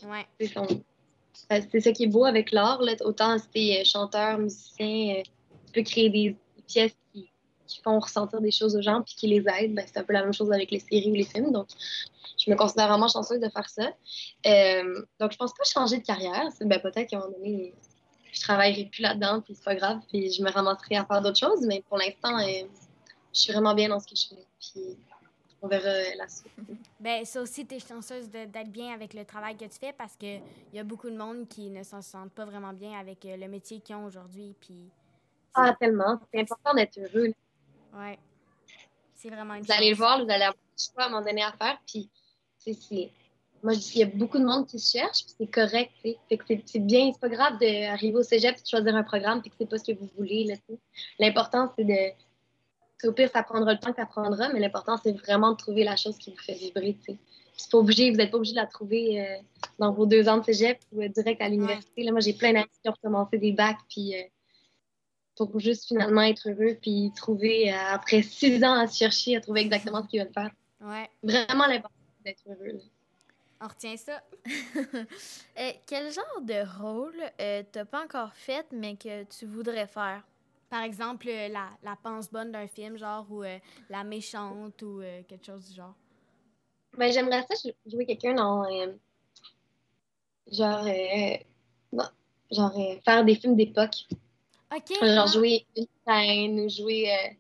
[0.06, 0.26] Ouais.
[0.40, 2.82] c'est euh, c'est ça qui est beau avec l'art.
[3.02, 5.24] Autant si t'es euh, chanteur, musicien, euh,
[5.68, 6.36] tu peux créer des
[6.68, 6.96] pièces
[7.68, 9.76] qui, font ressentir des choses aux gens puis qui les aident.
[9.76, 11.52] Ben, c'est un peu la même chose avec les séries ou les films.
[11.52, 11.68] Donc,
[12.38, 13.92] je me considère vraiment chanceuse de faire ça.
[14.46, 16.50] Euh, donc, je pense pas changer de carrière.
[16.62, 17.74] Ben, peut-être qu'à un moment donné,
[18.32, 21.40] je travaillerai plus là-dedans puis c'est pas grave puis je me ramasserai à faire d'autres
[21.40, 21.62] choses.
[21.66, 22.68] Mais pour l'instant, euh,
[23.34, 24.46] je suis vraiment bien dans ce que je fais.
[24.60, 24.98] Puis,
[25.62, 26.52] on verra euh, la suite.
[27.00, 29.92] Ben, ça aussi, tu es chanceuse de- d'être bien avec le travail que tu fais
[29.94, 30.40] parce qu'il
[30.74, 33.80] y a beaucoup de monde qui ne s'en sentent pas vraiment bien avec le métier
[33.80, 34.54] qu'ils ont aujourd'hui.
[34.60, 34.90] Puis,
[35.56, 36.20] Ah, tellement.
[36.32, 37.34] C'est important d'être heureux.
[37.98, 38.20] Ouais.
[39.16, 41.26] C'est vraiment une Vous allez le voir, vous allez avoir du choix à un moment
[41.26, 41.78] donné à faire.
[41.88, 42.10] Puis,
[42.60, 43.10] c'est-
[43.64, 45.92] moi, je dis qu'il y a beaucoup de monde qui se cherche, puis c'est correct,
[46.04, 46.18] tu sais.
[46.30, 49.42] Fait que c'est- bien, c'est pas grave d'arriver au cégep et de choisir un programme,
[49.42, 50.56] puis que c'est pas ce que vous voulez, là.
[51.20, 53.08] L'important, c'est de.
[53.08, 55.84] Au pire, ça prendra le temps que ça prendra, mais l'important, c'est vraiment de trouver
[55.84, 57.18] la chose qui vous fait vibrer, tu sais.
[57.56, 59.38] C'est pas obligé, vous n'êtes pas obligé de la trouver euh,
[59.80, 62.04] dans vos deux ans de cégep ou euh, direct à l'université.
[62.04, 64.24] Là, moi, j'ai plein d'amis qui ont recommencé des bacs, puis euh,
[65.46, 69.42] pour juste finalement être heureux, puis trouver, euh, après six ans à se chercher, à
[69.42, 70.52] trouver exactement ce qu'ils veulent faire.
[70.82, 71.96] Ouais, Vraiment l'important
[72.26, 72.74] d'être heureux.
[72.74, 72.80] là.
[73.62, 74.22] on retient ça.
[75.60, 80.24] Euh, quel genre de rôle euh, t'as pas encore fait, mais que tu voudrais faire?
[80.70, 83.44] Par exemple, euh, la, la pense bonne d'un film, genre, ou
[83.90, 85.96] la méchante, ou quelque chose du genre?
[86.98, 88.64] Ben, j'aimerais ça jou- jouer quelqu'un dans.
[90.52, 90.86] genre.
[91.94, 92.04] non,
[92.52, 92.74] genre,
[93.04, 94.08] faire des films d'époque.
[94.76, 94.90] OK.
[95.02, 95.32] Genre, ah.
[95.32, 97.12] jouer une scène ou jouer.
[97.12, 97.38] euh, tu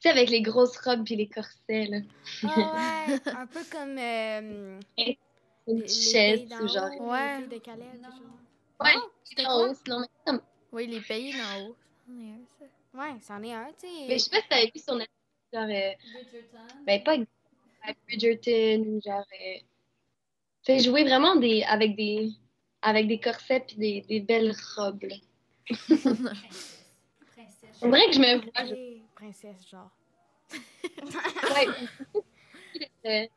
[0.00, 1.98] sais, avec les grosses robes puis les corsets, là.
[2.44, 4.80] Ah ouais, un peu comme euh,
[5.66, 6.90] Une chaise ou genre.
[7.00, 7.46] Ouais.
[7.46, 8.22] de Calais, chose.
[8.80, 11.76] Ouais, Non, c'était haut, sinon, mais comme- Oui, les pays d'en haut.
[12.06, 12.64] C'en est un, ça.
[12.98, 14.18] Ouais, c'en est un, tu Mais je sais.
[14.18, 15.12] sais pas si t'avais vu sur Netflix,
[15.52, 15.68] genre.
[15.68, 15.92] euh,
[16.86, 17.16] ben, pas
[18.08, 19.18] Bridgerton ou genre.
[19.20, 19.58] euh,
[20.64, 22.30] tu sais, jouer vraiment des, avec des.
[22.82, 25.16] Avec des corsets puis des, des belles robes, là.
[27.82, 28.66] On dirait que je me vois.
[28.66, 29.90] je- Princesse, genre.
[31.54, 31.66] Ouais.
[33.04, 33.28] de,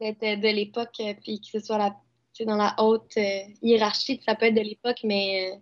[0.00, 1.96] de, de l'époque, euh, puis que ce soit la,
[2.44, 5.56] dans la haute euh, hiérarchie, ça peut être de l'époque, mais euh,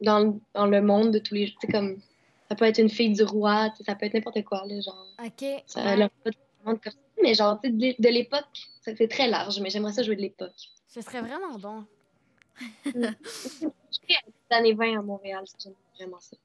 [0.00, 2.00] dans, le- dans le monde de tous les jours, tu sais, comme
[2.48, 5.06] ça peut être une fille du roi, ça peut être n'importe quoi, là, genre.
[5.22, 5.44] OK.
[5.66, 5.96] Ça ouais.
[5.96, 6.10] leur
[7.22, 7.68] mais genre, de,
[8.00, 8.44] de l'époque,
[8.80, 10.54] ça c'est très large, mais j'aimerais ça jouer de l'époque.
[10.88, 11.84] Ce serait vraiment bon.
[12.84, 14.16] Des
[14.50, 16.36] années 20 à Montréal, j'aime vraiment ça.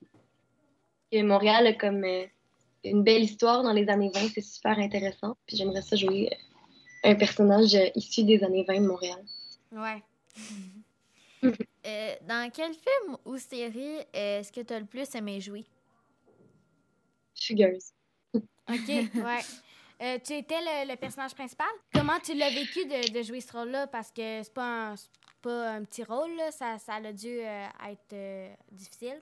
[1.12, 2.26] Et Montréal a comme euh,
[2.84, 7.12] une belle histoire dans les années 20, c'est super intéressant, puis j'aimerais ça jouer euh,
[7.12, 9.24] un personnage euh, issu des années 20 de Montréal.
[9.72, 10.04] Ouais.
[11.44, 15.66] Euh, dans quel film ou série est-ce que tu as le plus aimé jouer?
[17.40, 17.94] Fugueuse.
[18.34, 19.42] OK, ouais.
[20.02, 21.68] Euh, tu étais le, le personnage principal?
[21.94, 23.88] Comment tu l'as vécu de, de jouer ce rôle-là?
[23.88, 24.96] Parce que c'est pas un,
[25.42, 26.52] pas un petit rôle, là.
[26.52, 29.22] Ça, ça a dû euh, être euh, difficile.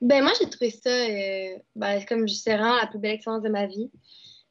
[0.00, 3.42] Ben, moi, j'ai trouvé ça, euh, ben, comme je sais, vraiment la plus belle expérience
[3.42, 3.90] de ma vie.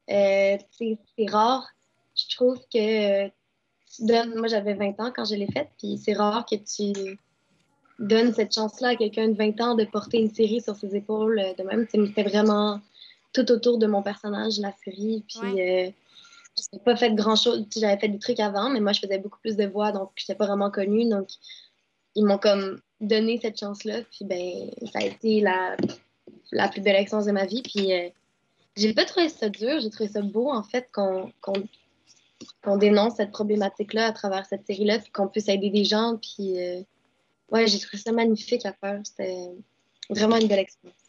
[0.07, 1.67] C'est rare,
[2.15, 4.35] je trouve que tu donnes.
[4.35, 7.17] Moi, j'avais 20 ans quand je l'ai faite, puis c'est rare que tu
[7.99, 11.41] donnes cette chance-là à quelqu'un de 20 ans de porter une série sur ses épaules
[11.57, 11.85] de même.
[11.91, 12.79] C'était vraiment
[13.33, 15.23] tout autour de mon personnage, la série.
[15.27, 15.93] Puis,
[16.73, 17.65] n'ai pas fait grand-chose.
[17.69, 19.91] Tu sais, J'avais fait des trucs avant, mais moi, je faisais beaucoup plus de voix,
[19.91, 21.07] donc je n'étais pas vraiment connue.
[21.07, 21.27] Donc,
[22.15, 24.01] ils m'ont comme donné cette chance-là.
[24.11, 25.77] Puis, ben, ça a été la,
[26.51, 27.61] la plus belle expérience de ma vie.
[27.61, 28.09] Puis, euh,
[28.75, 29.79] j'ai pas trouvé ça dur.
[29.79, 35.11] J'ai trouvé ça beau, en fait, qu'on dénonce cette problématique-là à travers cette série-là, puis
[35.11, 36.17] qu'on puisse aider des gens.
[36.17, 36.81] Puis, euh,
[37.51, 38.99] ouais, j'ai trouvé ça magnifique à faire.
[39.03, 39.49] C'était
[40.09, 41.08] vraiment une belle expérience.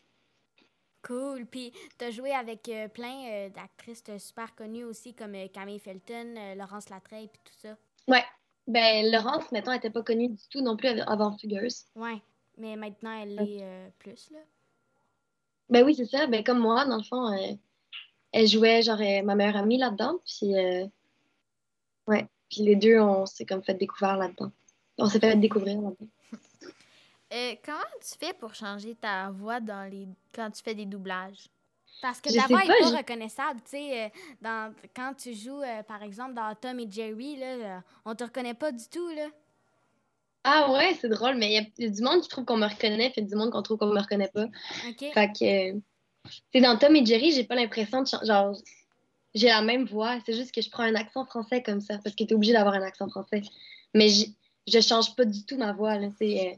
[1.11, 1.45] Cool.
[1.45, 5.81] Puis, tu as joué avec euh, plein euh, d'actrices super connues aussi, comme euh, Camille
[5.81, 7.77] Felton, Laurence Latreille, puis tout ça.
[8.07, 8.23] Ouais.
[8.69, 11.87] Ben, Laurence, mettons, n'était pas connue du tout non plus av- avant Fugueuse.
[11.97, 12.23] Ouais.
[12.59, 14.39] Mais maintenant, elle l'est plus, là.
[15.69, 16.29] Ben oui, c'est ça.
[16.29, 17.59] Ben, comme moi, dans le fond,
[18.31, 20.21] elle jouait, genre, ma meilleure amie là-dedans.
[20.25, 20.55] Puis,
[22.07, 22.29] ouais.
[22.49, 24.53] Puis les deux, on s'est comme fait découvrir là-dedans.
[24.99, 26.09] On s'est fait découvrir là-dedans.
[27.33, 31.49] Euh, comment tu fais pour changer ta voix dans les quand tu fais des doublages?
[32.03, 33.61] Parce que Je ta voix n'est pas, reconnaissable.
[33.63, 34.09] Tu sais, euh,
[34.41, 38.25] dans- quand tu joues, euh, par exemple, dans Tom et Jerry, là, euh, on te
[38.25, 39.29] reconnaît pas du tout, là.
[40.43, 42.47] Ah ouais, c'est drôle, mais il y, a- il y a du monde qui trouve
[42.47, 44.47] qu'on me reconnaît, puis du monde qu'on trouve qu'on me reconnaît pas.
[44.89, 45.05] OK?
[45.13, 48.27] Fait que, euh, dans Tom et Jerry, j'ai pas l'impression de changer.
[48.27, 48.57] Genre,
[49.35, 52.17] j'ai la même voix, c'est juste que je prends un accent français comme ça, parce
[52.17, 53.43] que t'es obligé d'avoir un accent français.
[53.95, 56.09] Mais je change pas du tout ma voix, là.
[56.19, 56.57] C'est euh,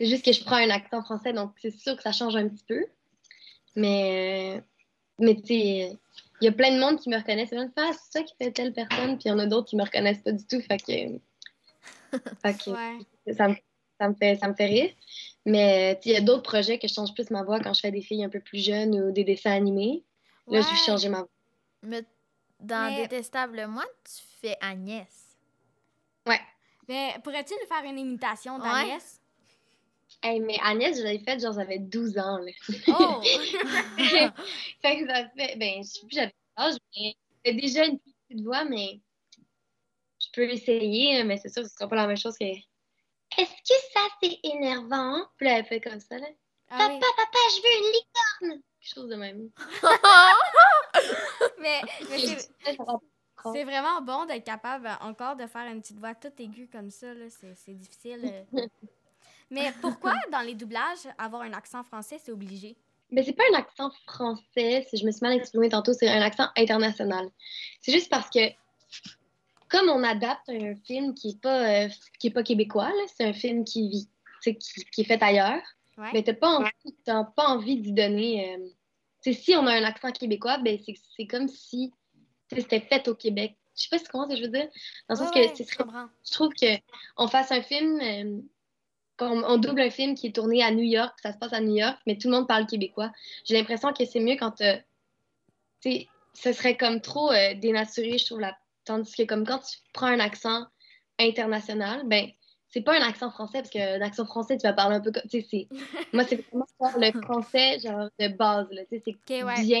[0.00, 2.48] c'est juste que je prends un accent français, donc c'est sûr que ça change un
[2.48, 2.84] petit peu.
[3.76, 4.60] Mais, euh,
[5.18, 5.98] mais tu sais,
[6.40, 7.52] il y a plein de monde qui me reconnaissent.
[7.76, 9.82] Ah, c'est ça qui fait telle personne, puis il y en a d'autres qui me
[9.84, 10.60] reconnaissent pas du tout.
[10.60, 11.18] Fait que,
[12.42, 13.34] fait que Ouais.
[13.34, 13.56] ça me,
[14.00, 14.90] ça me fait, ça me fait rire.
[15.44, 17.72] Mais tu sais, il y a d'autres projets que je change plus ma voix quand
[17.74, 20.02] je fais des filles un peu plus jeunes ou des dessins animés.
[20.48, 21.28] Là, je vais changer ma voix.
[21.82, 22.02] Mais
[22.60, 25.36] dans Mais- Détestable Moi, tu fais Agnès.
[26.26, 26.40] Ouais.
[26.88, 29.17] Mais pourrais-tu nous faire une imitation d'Agnès?
[30.22, 32.38] Hey, mais Agnès, je l'avais faite, genre, j'avais 12 ans.
[32.38, 32.50] Là.
[32.88, 33.20] Oh!
[34.82, 35.54] fait que ça fait.
[35.56, 39.00] Ben, je sais plus, j'avais quel âge, mais j'ai déjà une petite voix, mais
[40.20, 42.44] je peux essayer, mais c'est sûr que ce sera pas la même chose que.
[42.44, 45.24] Est-ce que ça, c'est énervant?
[45.36, 46.26] Puis là, elle fait comme ça, là.
[46.70, 46.98] Ah oui.
[46.98, 48.62] Papa, papa, je veux une licorne!
[48.80, 49.50] Quelque chose de même.
[51.60, 56.38] Mais, mais c'est- vraiment bon d'être capable euh, encore de faire une petite voix toute
[56.40, 57.12] aiguë comme ça.
[57.14, 57.26] là.
[57.30, 58.46] C'est c'est difficile.
[59.50, 62.76] Mais pourquoi, dans les doublages, avoir un accent français, c'est obligé?
[63.10, 66.20] Mais c'est pas un accent français, si je me suis mal exprimée tantôt, c'est un
[66.20, 67.30] accent international.
[67.80, 68.40] C'est juste parce que,
[69.68, 73.24] comme on adapte un film qui est pas, euh, qui est pas québécois, là, c'est
[73.24, 74.08] un film qui, vit,
[74.42, 74.56] qui,
[74.92, 75.62] qui est fait ailleurs,
[75.96, 76.10] Ouais.
[76.12, 76.70] mais t'as pas envie,
[77.04, 78.54] t'as pas envie d'y donner.
[78.54, 78.68] euh,
[79.20, 81.92] tu sais, si on a un accent québécois, ben c'est c'est comme si
[82.54, 83.56] c'était fait au Québec.
[83.74, 84.68] Je sais pas si tu comprends ce que je veux dire.
[85.08, 85.84] Dans le sens Ouais, ouais, que ce je
[86.24, 86.66] je trouve que
[87.16, 88.40] on fasse un film, euh,
[89.20, 91.74] on double un film qui est tourné à New York, ça se passe à New
[91.76, 93.10] York, mais tout le monde parle québécois.
[93.44, 94.76] J'ai l'impression que c'est mieux quand, euh,
[95.80, 98.40] tu sais, ce serait comme trop euh, dénaturé, je trouve.
[98.40, 98.56] Là.
[98.84, 100.66] Tandis que comme quand tu prends un accent
[101.18, 102.28] international, ben
[102.70, 105.22] c'est pas un accent français parce qu'un accent français, tu vas parler un peu comme,
[105.28, 105.68] tu sais, c'est,
[106.12, 109.62] moi c'est vraiment le français genre de base là, tu sais, c'est ouais.
[109.62, 109.80] bien,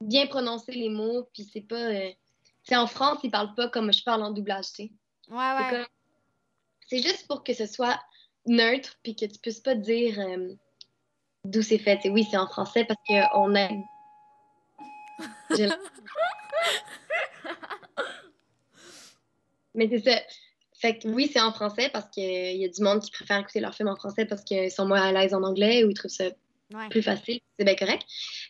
[0.00, 3.68] bien prononcer les mots, puis c'est pas, euh, tu sais, en France ils parlent pas
[3.68, 4.90] comme je parle en doublage, tu sais.
[5.30, 5.70] Ouais, C'est ouais.
[5.70, 5.86] comme-
[6.88, 7.98] C'est juste pour que ce soit
[8.50, 10.54] neutre, puis que tu puisses pas dire euh,
[11.44, 12.00] d'où c'est fait.
[12.04, 13.68] Et oui, c'est en français parce qu'on a.
[15.56, 15.68] J'ai-
[19.74, 20.20] Mais c'est ça.
[20.80, 22.22] Fait que oui, c'est en français parce qu'il
[22.56, 25.02] y a du monde qui préfère écouter leurs films en français parce qu'ils sont moins
[25.02, 26.24] à l'aise en anglais ou ils trouvent ça
[26.74, 26.88] Ouais.
[26.90, 27.40] plus facile.
[27.58, 28.02] C'est bien correct.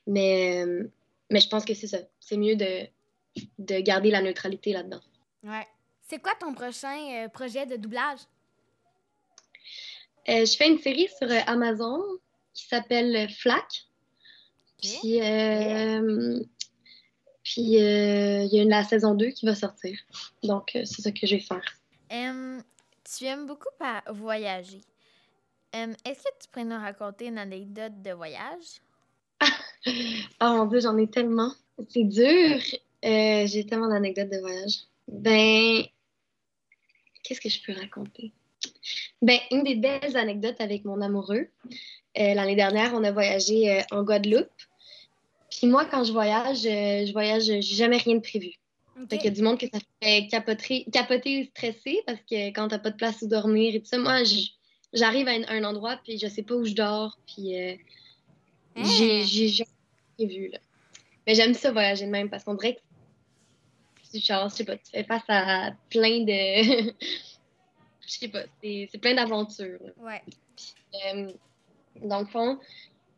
[0.09, 0.91] Mais, euh,
[1.31, 1.99] mais je pense que c'est ça.
[2.19, 2.87] C'est mieux de,
[3.61, 5.01] de garder la neutralité là-dedans.
[5.45, 5.67] ouais.
[6.11, 8.19] C'est quoi ton prochain euh, projet de doublage?
[10.29, 12.03] Euh, je fais une série sur euh, Amazon
[12.55, 13.89] qui s'appelle Flack.
[14.81, 16.41] Puis, euh,
[17.43, 19.99] puis euh, il y a la saison 2 qui va sortir.
[20.43, 21.63] Donc, euh, c'est ça que je vais faire.
[22.11, 23.69] Tu aimes beaucoup
[24.11, 24.83] voyager.
[25.73, 28.81] Est-ce que tu pourrais nous raconter une anecdote de voyage?
[29.43, 29.47] Oh
[30.41, 31.53] mon Dieu, j'en ai tellement.
[31.89, 32.61] C'est dur.
[33.05, 34.81] Euh, J'ai tellement d'anecdotes de voyage.
[35.07, 35.83] Ben,
[37.23, 38.33] qu'est-ce que je peux raconter?
[39.23, 41.49] Ben, une des belles anecdotes avec mon amoureux.
[42.19, 44.49] euh, L'année dernière, on a voyagé euh, en Guadeloupe.
[45.51, 48.53] Puis moi, quand je voyage, euh, je voyage, j'ai jamais rien de prévu.
[49.09, 52.49] Fait qu'il y a du monde que ça fait capoter, capoter ou stresser parce que
[52.49, 54.23] quand t'as pas de place où dormir et tout ça, moi,
[54.93, 57.55] j'arrive à un, endroit puis je sais pas où je dors puis
[58.79, 58.85] Hein?
[59.25, 59.69] j'ai jamais
[60.21, 60.59] vu, là.
[61.27, 62.81] Mais j'aime ça voyager de même parce qu'on dirait que
[64.11, 66.93] tu genre, je sais pas, tu fais face à plein de...
[68.09, 69.81] je sais pas, c'est plein d'aventures.
[69.99, 70.23] Ouais.
[71.07, 71.31] Euh,
[72.03, 72.59] dans le fond,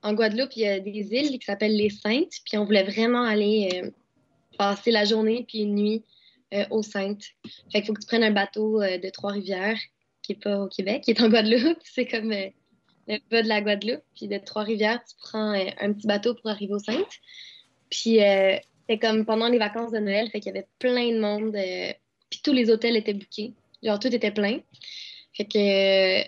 [0.02, 3.22] en Guadeloupe, il y a des îles qui s'appellent les Saintes, puis on voulait vraiment
[3.22, 3.90] aller euh,
[4.58, 6.04] passer la journée puis une nuit
[6.54, 7.24] euh, aux Saintes.
[7.70, 9.78] Fait qu'il faut que tu prennes un bateau de Trois-Rivières,
[10.22, 11.78] qui est pas au Québec, qui est en Guadeloupe.
[11.84, 14.02] C'est comme le bas de la Guadeloupe.
[14.16, 17.20] Puis de Trois-Rivières, tu prends un petit bateau pour arriver aux Saintes.
[17.90, 18.18] Puis
[18.88, 21.56] c'est comme pendant les vacances de Noël, fait qu'il y avait plein de monde.
[22.28, 23.54] puis tous les hôtels étaient bookés.
[23.82, 24.58] Genre, tout était plein.
[25.32, 26.24] Fait que euh,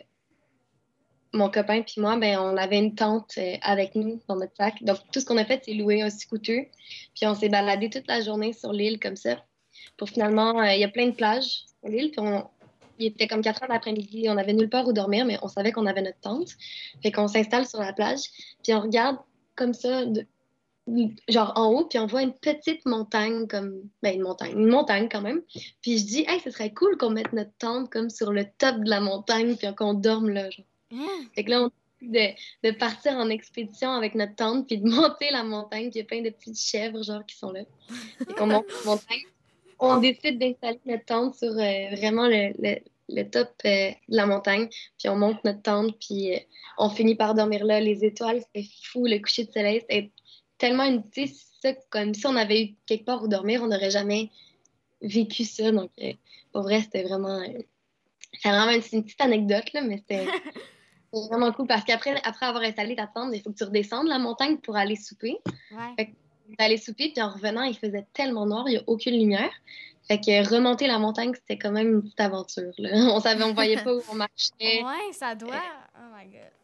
[1.32, 4.82] mon copain puis moi, ben, on avait une tente euh, avec nous dans notre sac.
[4.82, 6.66] Donc, tout ce qu'on a fait, c'est louer un scooter.
[7.14, 9.44] Puis on s'est baladé toute la journée sur l'île comme ça.
[9.96, 12.10] Pour finalement, euh, il y a plein de plages sur l'île.
[12.10, 12.46] Puis on,
[12.98, 14.26] il était comme 4 heures d'après-midi.
[14.28, 16.50] On avait nulle part où dormir, mais on savait qu'on avait notre tente.
[17.02, 18.20] Fait qu'on s'installe sur la plage.
[18.62, 19.16] Puis on regarde
[19.56, 20.26] comme ça, de-
[21.28, 23.82] genre en haut, puis on voit une petite montagne comme.
[24.02, 24.52] Ben, une montagne.
[24.52, 25.42] Une montagne quand même.
[25.80, 28.78] Puis je dis, hey, ce serait cool qu'on mette notre tente comme sur le top
[28.80, 30.50] de la montagne, puis qu'on dorme là.
[30.50, 30.66] genre.
[30.92, 31.06] Hein?
[31.34, 34.88] Fait que là, on décide de, de partir en expédition avec notre tente, puis de
[34.88, 37.60] monter la montagne, puis il y a plein de petites chèvres, genre, qui sont là.
[38.18, 39.22] Fait qu'on monte la montagne.
[39.78, 44.26] On décide d'installer notre tente sur euh, vraiment le, le- le top euh, de la
[44.26, 44.68] montagne,
[44.98, 46.38] puis on monte notre tente, puis euh,
[46.78, 47.78] on finit par dormir là.
[47.80, 50.10] Les étoiles, c'était fou, le coucher de soleil, c'était
[50.62, 51.02] tellement une...
[51.60, 54.30] Ça, comme si on avait eu quelque part où dormir, on n'aurait jamais
[55.00, 55.70] vécu ça.
[55.72, 56.12] Donc, euh,
[56.52, 57.40] pour vrai, c'était vraiment...
[57.40, 57.58] euh,
[58.40, 60.26] c'est vraiment une, une petite anecdote, là, mais c'était...
[61.14, 64.08] C'est vraiment cool parce qu'après après avoir installé ta tente, il faut que tu redescendes
[64.08, 65.36] la montagne pour aller souper.
[65.70, 66.14] Ouais.
[66.58, 69.50] D'aller souper, puis en revenant, il faisait tellement noir, il n'y a aucune lumière.
[70.08, 72.72] Fait que remonter la montagne, c'était quand même une petite aventure.
[72.78, 72.92] Là.
[73.14, 75.62] On savait, on voyait pas où on marchait, Ouais, ça doit.
[75.98, 76.61] Oh my god.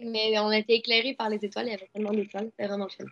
[0.00, 1.66] Mais on était éclairés par les étoiles.
[1.66, 3.04] Il y avait tellement d'étoiles, c'était vraiment fun.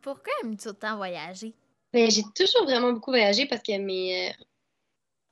[0.00, 1.52] Pourquoi aimes-tu autant voyager?
[1.94, 4.32] Mais j'ai toujours vraiment beaucoup voyagé parce que mes, euh,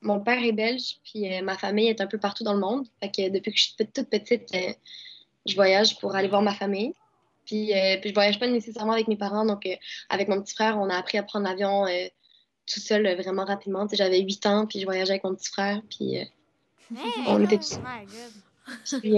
[0.03, 2.87] mon père est belge, puis euh, ma famille est un peu partout dans le monde.
[3.03, 4.73] Fait que depuis que je suis toute petite, euh,
[5.47, 6.93] je voyage pour aller voir ma famille.
[7.47, 9.45] Puis, euh, puis je voyage pas nécessairement avec mes parents.
[9.45, 9.75] Donc, euh,
[10.09, 11.87] avec mon petit frère, on a appris à prendre l'avion
[12.73, 13.87] tout seul vraiment rapidement.
[13.87, 15.81] Tu sais, J'avais 8 ans, puis je voyageais avec mon petit frère.
[15.91, 16.29] Puis, Hey,
[17.29, 19.15] On était oh tous- puis,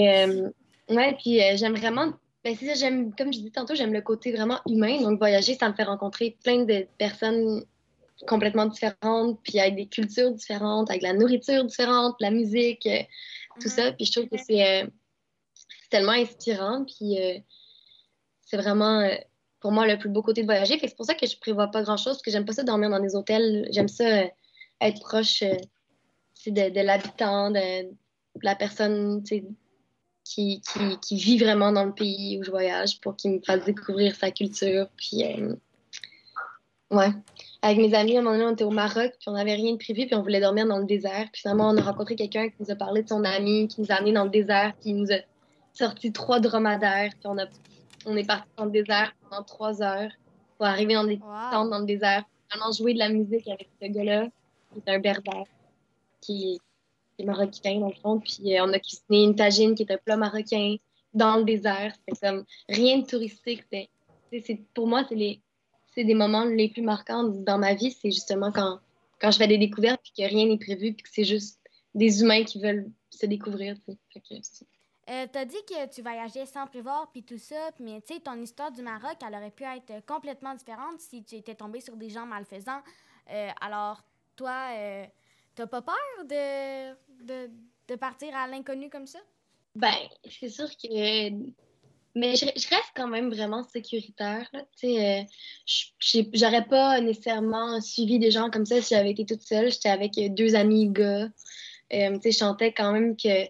[0.96, 2.12] ouais, puis euh, j'aime vraiment.
[2.44, 5.00] Ben, c'est ça, j'aime, comme je disais tantôt, j'aime le côté vraiment humain.
[5.00, 7.64] Donc, voyager, ça me fait rencontrer plein de personnes
[8.26, 13.02] complètement différentes, puis avec des cultures différentes, avec la nourriture différente, la musique, euh,
[13.61, 13.74] tout Mhm.
[13.74, 13.92] ça.
[13.92, 14.87] Puis je trouve que c'est euh,
[15.90, 16.85] tellement inspirant.
[16.85, 17.16] Puis
[18.46, 19.09] c'est vraiment,
[19.61, 20.74] pour moi, le plus beau côté de voyager.
[20.78, 22.62] Fait que c'est pour ça que je prévois pas grand-chose, parce que j'aime pas ça
[22.64, 23.68] dormir dans des hôtels.
[23.72, 24.24] J'aime ça
[24.81, 25.42] être proche
[26.46, 29.44] de, de l'habitant, de, de la personne tu sais,
[30.24, 33.64] qui, qui, qui vit vraiment dans le pays où je voyage pour qu'il me fasse
[33.64, 34.87] découvrir sa culture.
[34.96, 35.54] Puis, euh,
[36.90, 37.11] ouais.
[37.62, 39.72] Avec mes amis, à un moment donné, on était au Maroc, puis on n'avait rien
[39.72, 41.28] de prévu, puis on voulait dormir dans le désert.
[41.32, 43.90] Puis finalement, on a rencontré quelqu'un qui nous a parlé de son ami, qui nous
[43.90, 45.16] a amenés dans le désert, qui nous a
[45.72, 47.46] sorti trois dromadaires, puis on, a,
[48.04, 50.11] on est parti dans le désert pendant trois heures
[50.58, 51.50] pour arriver dans des Wow.
[51.50, 54.26] tentes dans le désert, vraiment jouer de la musique avec ce gars-là,
[54.72, 55.44] qui est un berbère,
[56.20, 56.61] qui,
[57.22, 58.18] qui est marocain dans le fond.
[58.20, 60.76] Puis euh, on a cuisiné une tagine qui est un plat marocain
[61.14, 61.94] dans le désert.
[62.06, 63.64] C'était comme rien de touristique.
[63.70, 65.40] C'est- pour moi, c'est les
[65.94, 67.90] c'est des moments les plus marquants dans ma vie.
[67.90, 68.80] C'est justement quand,
[69.20, 71.61] quand je fais des découvertes puis que rien n'est prévu puis que c'est juste
[71.94, 73.76] des humains qui veulent se découvrir.
[73.85, 74.66] c'est-
[75.11, 78.40] Euh, T'as dit que tu voyageais sans prévoir puis tout ça, mais tu sais, ton
[78.40, 82.08] histoire du Maroc, elle aurait pu être complètement différente si tu étais tombé sur des
[82.08, 82.80] gens malfaisants.
[83.30, 84.00] Euh, alors,
[84.35, 85.04] toi, euh,
[85.54, 87.50] t'as pas peur de, de,
[87.88, 89.18] de partir à l'inconnu comme ça?
[89.74, 89.94] Ben,
[90.28, 91.30] c'est sûr que.
[92.14, 94.46] Mais je, reste quand même vraiment sécuritaire.
[94.85, 95.22] Euh,
[96.35, 99.72] j'aurais pas nécessairement suivi des gens comme ça si j'avais été toute seule.
[99.72, 101.30] J'étais avec deux amis gars.
[101.94, 103.46] Euh, je sentais quand même que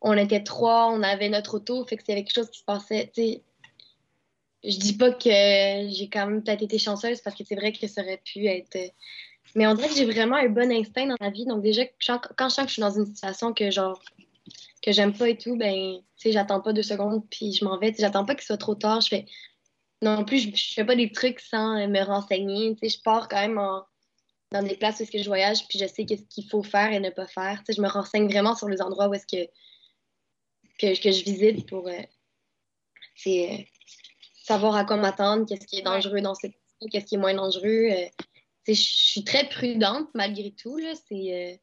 [0.00, 2.60] on était trois, on avait notre auto, fait que s'il y avait quelque chose qui
[2.60, 3.40] se passait, tu
[4.64, 5.30] je dis pas que
[5.90, 8.76] j'ai quand même peut-être été chanceuse parce que c'est vrai que ça aurait pu être.
[9.56, 11.46] Mais on dirait que j'ai vraiment un bon instinct dans la vie.
[11.46, 11.82] Donc déjà,
[12.36, 14.00] quand je sens que je suis dans une situation que genre
[14.82, 17.78] que j'aime pas et tout, ben, tu sais, j'attends pas deux secondes puis je m'en
[17.78, 17.90] vais.
[17.90, 19.00] Tu sais, J'attends pas qu'il soit trop tard.
[19.00, 19.26] Je fais.
[20.02, 22.76] Non plus, je, je fais pas des trucs sans euh, me renseigner.
[22.76, 23.82] Tu sais, je pars quand même en-
[24.52, 26.92] dans des places où est-ce que je voyage puis je sais qu'est-ce qu'il faut faire
[26.92, 27.58] et ne pas faire.
[27.64, 29.50] Tu sais, je me renseigne vraiment sur les endroits où est-ce que,
[30.78, 32.02] que, que je visite pour euh,
[33.26, 33.56] euh,
[34.44, 36.54] savoir à quoi m'attendre, qu'est-ce qui est dangereux dans cette
[36.92, 37.88] qu'est-ce qui est moins dangereux.
[37.90, 38.06] euh,
[38.74, 40.76] je suis très prudente malgré tout.
[40.78, 40.92] Là.
[41.08, 41.60] C'est,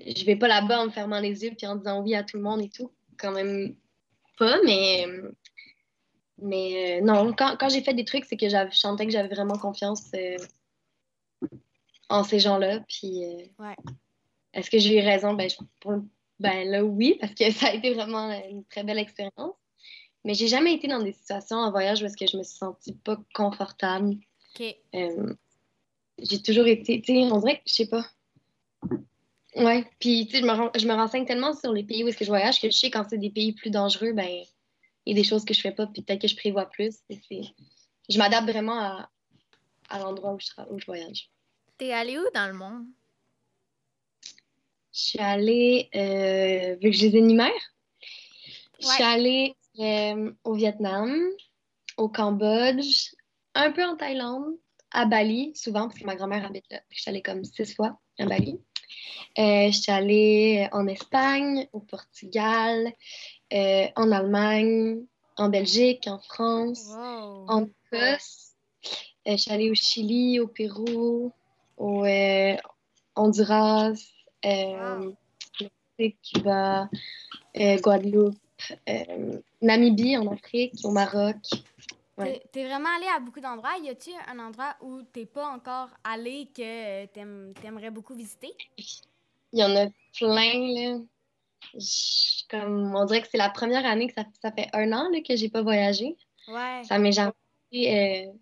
[0.00, 2.22] euh, je vais pas là-bas en me fermant les yeux puis en disant oui à
[2.22, 2.92] tout le monde et tout.
[3.18, 3.74] Quand même
[4.38, 5.06] pas, mais,
[6.38, 9.34] mais euh, non, quand, quand j'ai fait des trucs, c'est que je sentais que j'avais
[9.34, 10.36] vraiment confiance euh,
[12.08, 12.80] en ces gens-là.
[12.88, 13.24] Puis,
[13.58, 13.76] Ouais.
[14.54, 15.34] est-ce que j'ai eu raison?
[15.34, 16.02] Ben, je- pour-
[16.38, 19.56] ben là, oui, parce que ça a été vraiment une très belle expérience.
[20.24, 22.56] Mais j'ai jamais été dans des situations en voyage où est-ce que je me suis
[22.58, 24.16] sentie pas confortable.
[24.94, 25.34] Euh,
[26.18, 28.04] j'ai toujours été, tu sais, on dirait que, je sais pas.
[29.56, 32.08] Ouais, puis tu sais, je me, ren- je me renseigne tellement sur les pays où
[32.08, 34.28] est-ce que je voyage que je sais quand c'est des pays plus dangereux, ben,
[35.06, 36.98] il y a des choses que je fais pas, puis peut-être que je prévois plus.
[38.08, 39.10] Je m'adapte vraiment à,
[39.88, 41.30] à l'endroit où je, tra- où je voyage.
[41.78, 42.86] T'es allé où dans le monde?
[44.92, 47.52] Je suis allée, euh, vu que je les énumère,
[48.80, 49.08] je suis Ouais.
[49.08, 51.16] allée euh, au Vietnam,
[51.96, 53.12] au Cambodge,
[53.54, 54.54] un peu en Thaïlande,
[54.90, 56.80] à Bali, souvent, parce que ma grand-mère habite là.
[56.90, 58.58] Je suis allée comme six fois à Bali.
[59.38, 62.92] Euh, je suis allée en Espagne, au Portugal,
[63.52, 65.00] euh, en Allemagne,
[65.36, 67.44] en Belgique, en France, Wow.
[67.48, 68.54] en Écosse.
[69.26, 71.32] Euh, je suis allée au Chili, au Pérou,
[71.76, 72.56] au euh,
[73.14, 73.92] Honduras,
[74.44, 75.14] euh, Wow.
[75.98, 76.88] Mexique, Cuba,
[77.58, 78.36] euh, Guadeloupe,
[78.88, 81.36] euh, Namibie en Afrique, au Maroc.
[82.18, 82.42] Ouais.
[82.52, 83.76] T'es- vraiment allé à beaucoup d'endroits.
[83.82, 86.62] Y a-tu un endroit où t'es pas encore allé que
[87.04, 88.52] euh, t'aimes- t'aimerais beaucoup visiter?
[89.52, 90.98] Il y en a plein, là.
[91.74, 95.08] Je- comme, on dirait que c'est la première année que ça, ça fait un an
[95.10, 96.16] là, que j'ai pas voyagé.
[96.48, 96.82] Ouais.
[96.84, 97.32] Ça m'est jamais
[97.74, 98.32] euh,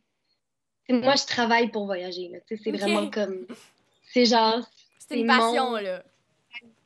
[0.91, 2.29] Moi, je travaille pour voyager.
[2.29, 2.39] là.
[2.47, 3.47] Tu sais, C'est vraiment comme.
[4.13, 4.61] C'est genre,
[4.99, 6.05] C'est une passion, mon- là.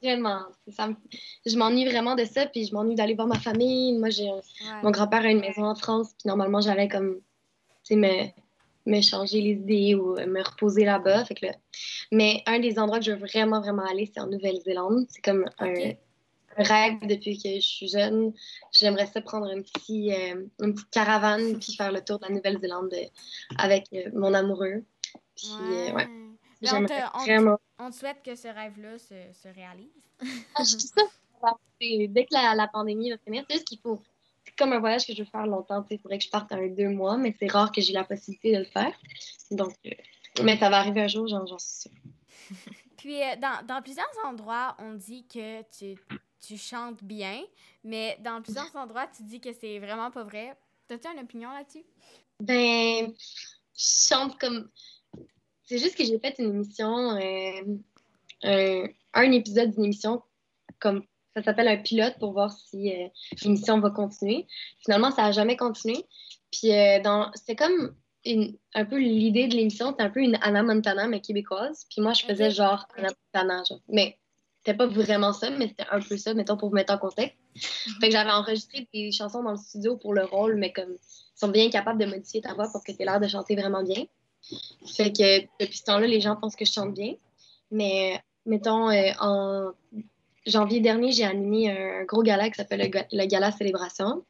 [0.02, 0.40] Vraiment.
[0.68, 0.96] Ça me-
[1.46, 3.98] Je m'ennuie vraiment de ça, puis je m'ennuie d'aller voir ma famille.
[3.98, 4.40] Moi, j'ai Ouais.
[4.82, 7.16] Mon grand-père a une maison en France, puis normalement, j'allais comme,
[7.84, 8.28] tu sais, me,
[8.86, 11.24] me changer les idées ou euh, me reposer là-bas.
[11.24, 11.54] Fait que là-
[12.12, 15.06] Mais un des endroits que je veux vraiment, vraiment aller, c'est en Nouvelle-Zélande.
[15.08, 15.74] C'est comme un,
[16.56, 18.32] rêve depuis que je suis jeune.
[18.72, 22.34] J'aimerais ça prendre un petit, euh, une petite caravane, puis faire le tour de la
[22.34, 23.06] Nouvelle-Zélande euh,
[23.56, 24.82] avec euh, mon amoureux.
[25.36, 26.08] Puis, euh, ouais,
[26.68, 27.58] j'aimerais on te- vraiment.
[27.78, 29.92] on te souhaite que ce rêve-là se, se réalise.
[30.54, 31.02] Ah, je que ça.
[31.80, 34.02] Dès que la, la pandémie va finir, c'est juste qu'il faut.
[34.44, 35.84] C'est comme un voyage que je veux faire longtemps.
[35.90, 38.52] Il faudrait que je parte un deux mois, mais c'est rare que j'ai la possibilité
[38.52, 38.92] de le faire.
[39.50, 39.90] Donc, euh,
[40.42, 41.92] mais ça va arriver un jour, j'en j'en suis sûre.
[42.98, 45.98] Puis, euh, dans, dans plusieurs endroits, on dit que tu,
[46.46, 47.42] tu chantes bien,
[47.84, 50.54] mais dans plusieurs endroits, tu dis que c'est vraiment pas vrai.
[50.86, 51.84] T'as-tu une opinion là-dessus?
[52.40, 53.12] Ben,
[53.74, 54.68] je chante comme.
[55.70, 57.76] C'est juste que j'ai fait une émission, euh,
[58.42, 60.20] un, un épisode d'une émission,
[60.80, 61.04] comme
[61.36, 63.06] ça s'appelle un pilote pour voir si euh,
[63.44, 64.48] l'émission va continuer.
[64.84, 66.04] Finalement, ça n'a jamais continué.
[66.50, 70.40] Puis euh, dans, c'était comme une, un peu l'idée de l'émission, c'était un peu une
[70.42, 71.86] Anna Montana, mais québécoise.
[71.88, 73.80] Puis moi, je faisais genre Anna Montana, genre.
[73.86, 74.18] Mais
[74.58, 77.38] c'était pas vraiment ça, mais c'était un peu ça, mettons, pour vous mettre en contexte.
[78.00, 81.38] Fait que j'avais enregistré des chansons dans le studio pour le rôle, mais comme ils
[81.38, 83.84] sont bien capables de modifier ta voix pour que tu aies l'air de chanter vraiment
[83.84, 84.04] bien.
[84.86, 87.14] Fait que depuis ce temps-là, les gens pensent que je chante bien.
[87.70, 89.72] Mais mettons, euh, en
[90.46, 94.24] janvier dernier, j'ai animé un gros gala qui s'appelle le, ga- le Gala Célébration.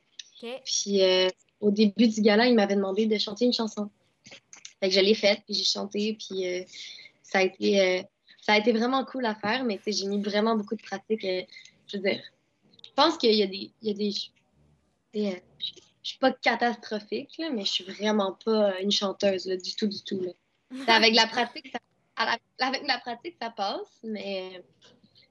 [0.64, 1.28] Puis euh,
[1.60, 3.90] au début du gala, il m'avait demandé de chanter une chanson.
[4.80, 6.62] Fait que je l'ai faite, puis j'ai chanté, puis euh,
[7.22, 8.04] ça a été
[8.40, 11.20] ça a été vraiment cool à faire, mais j'ai mis vraiment beaucoup de pratique.
[11.22, 12.22] je veux dire,
[12.82, 13.70] je pense qu'il y a des.
[13.82, 14.14] Il y a des,
[15.12, 15.42] des,
[16.02, 19.74] je suis pas catastrophique, là, mais je suis vraiment pas euh, une chanteuse, là, du
[19.76, 20.20] tout, du tout.
[20.20, 20.32] Là.
[20.86, 21.78] C'est Avec la pratique, ça,
[22.58, 24.62] avec la pratique, ça passe, mais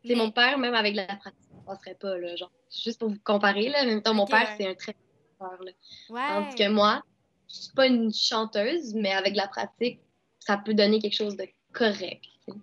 [0.04, 2.18] c'est Mais- mon père, même avec la pratique, ça passerait pas.
[2.18, 2.52] Là, genre,
[2.84, 4.94] juste pour vous comparer, là, en même temps, mon père, c'est un très
[5.40, 5.66] bon chanteur.
[6.10, 6.22] Ouais.
[6.28, 7.02] Tandis que moi,
[7.48, 10.00] je suis pas une chanteuse, mais avec la pratique,
[10.40, 12.24] ça peut donner quelque chose de correct.
[12.48, 12.54] tu.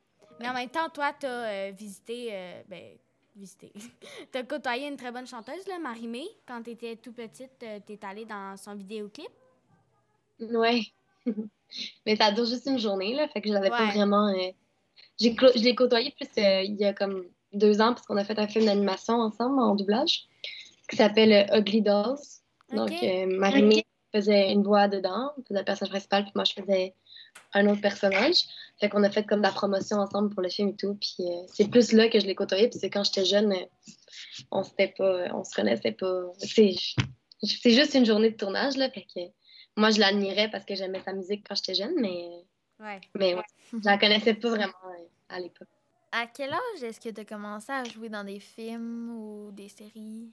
[0.40, 2.96] Mais en même temps, toi, t'as euh, visité, euh, ben,
[3.36, 3.72] visité.
[4.32, 6.26] t'as côtoyé une très bonne chanteuse, là, Marie-Mé.
[6.46, 9.28] Quand t'étais tout petite, euh, t'es allée dans son vidéoclip?
[10.40, 10.82] Ouais.
[12.06, 14.28] mais ça dure juste une journée, là, fait que je l'avais pas vraiment.
[14.28, 14.50] euh,
[15.18, 18.16] j'ai clo- je l'ai côtoyé plus euh, il y a comme deux ans, parce qu'on
[18.16, 20.26] a fait un film d'animation ensemble en doublage,
[20.90, 22.18] qui s'appelle Ugly Dolls.
[22.72, 23.02] Donc, Ok.
[23.02, 23.84] euh, Marie
[24.14, 26.94] faisait une voix dedans, faisait le personnage principal, puis moi, je faisais
[27.54, 28.44] un autre personnage.
[28.78, 30.94] Fait qu'on a fait comme de la promotion ensemble pour le film et tout.
[31.00, 33.64] Puis euh, c'est plus là que je l'ai côtoyé, puis c'est quand j'étais jeune, euh,
[34.50, 36.24] on s'était pas, on se connaissait pas.
[36.38, 36.74] C'est
[37.42, 39.20] c'est juste une journée de tournage, là, fait que
[39.76, 42.44] moi, je l'admirais parce que j'aimais sa musique quand j'étais jeune, mais,
[42.80, 43.00] Ouais.
[43.14, 45.68] mais ouais, je la connaissais pas vraiment euh, à l'époque.
[46.12, 49.68] À quel âge est-ce que tu as commencé à jouer dans des films ou des
[49.68, 50.30] séries?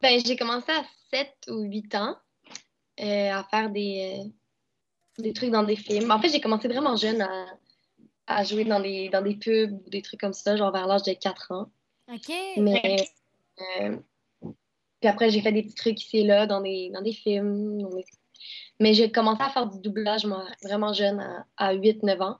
[0.00, 2.16] Ben, j'ai commencé à 7 ou 8 ans
[3.00, 6.10] euh, à faire des, euh, des trucs dans des films.
[6.10, 7.46] En fait, j'ai commencé vraiment jeune à,
[8.26, 11.02] à jouer dans des, dans des pubs ou des trucs comme ça, genre vers l'âge
[11.02, 11.70] de 4 ans.
[12.12, 12.32] OK.
[12.58, 12.96] Mais
[13.80, 13.96] euh,
[15.00, 17.82] puis après, j'ai fait des petits trucs ici et là dans des, dans des films.
[17.82, 18.04] dans des-
[18.80, 22.38] Mais j'ai commencé à faire du doublage moi, vraiment jeune, à, à 8-9 ans.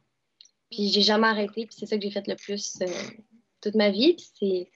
[0.70, 2.86] Puis j'ai jamais arrêté, puis c'est ça que j'ai fait le plus euh,
[3.60, 4.14] toute ma vie.
[4.14, 4.70] Puis c'est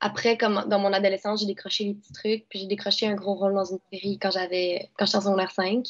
[0.00, 3.34] après, comme dans mon adolescence, j'ai décroché des petits trucs, puis j'ai décroché un gros
[3.34, 5.84] rôle dans une série quand j'avais quand j'étais en secondaire 5,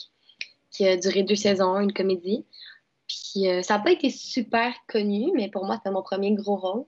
[0.71, 2.45] qui a duré deux saisons, une comédie.
[3.33, 6.57] Puis euh, ça n'a pas été super connu, mais pour moi, c'était mon premier gros
[6.57, 6.85] rôle.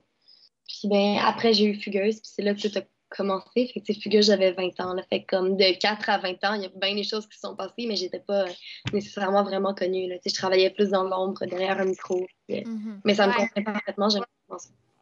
[0.67, 3.67] Puis ben, après, j'ai eu Fugueuse, puis c'est là que tout a commencé.
[3.73, 4.93] Fait que, Fugueuse, j'avais 20 ans.
[4.93, 7.27] Là, fait que comme de 4 à 20 ans, il y a bien des choses
[7.27, 8.45] qui se sont passées, mais j'étais pas
[8.93, 10.07] nécessairement vraiment connue.
[10.07, 10.15] Là.
[10.15, 12.25] Tu sais, je travaillais plus dans l'ombre, derrière un micro.
[12.47, 13.01] puis, euh, Mhm.
[13.03, 13.47] mais ça me Ouais.
[13.47, 14.07] convenait parfaitement.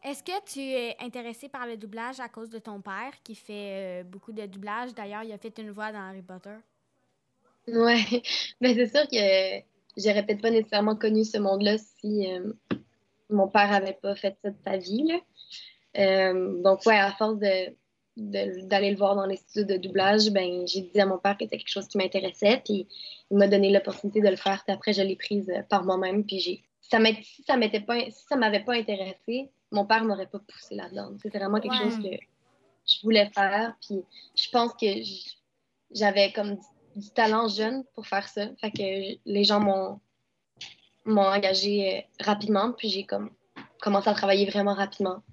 [0.04, 4.02] Est-ce que tu es intéressé par le doublage à cause de ton père qui fait
[4.02, 4.94] euh, beaucoup de doublage?
[4.96, 6.56] D'ailleurs, il a fait une voix dans Harry Potter.
[7.68, 8.04] Ouais,
[8.60, 9.60] mais c'est sûr que
[9.98, 12.54] j'aurais peut-être pas nécessairement connu ce monde-là si euh,
[13.30, 15.04] mon père avait pas fait ça de sa vie.
[15.04, 15.20] là.
[15.98, 17.76] Euh, donc, ouais, à force de,
[18.18, 21.46] d'aller le voir dans les studios de doublage, ben, j'ai dit à mon père que
[21.46, 22.88] c'était quelque chose qui m'intéressait, puis
[23.30, 24.64] il m'a donné l'opportunité de le faire.
[24.66, 26.64] Puis après, je l'ai prise euh, par moi-même, puis j'ai.
[26.82, 30.76] Ça si ça m'était pas, si ça m'avait pas intéressé, mon père m'aurait pas poussé
[30.76, 31.12] là-dedans.
[31.22, 31.90] C'était vraiment quelque Ouais.
[31.90, 32.18] chose que
[32.86, 34.02] je voulais faire, puis
[34.36, 34.88] je pense que
[35.94, 36.58] j'avais comme
[36.96, 38.48] du, talent jeune pour faire ça.
[38.60, 40.00] Fait que les gens m'ont
[41.06, 43.32] m'ont engagé euh, rapidement, puis j'ai comme
[43.82, 45.24] commencé à travailler vraiment rapidement.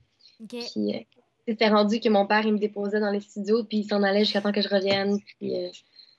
[0.74, 1.00] Puis euh,
[1.46, 4.20] c'était rendu que mon père, il me déposait dans les studios, puis il s'en allait
[4.24, 5.18] jusqu'à temps que je revienne.
[5.38, 5.68] Puis euh,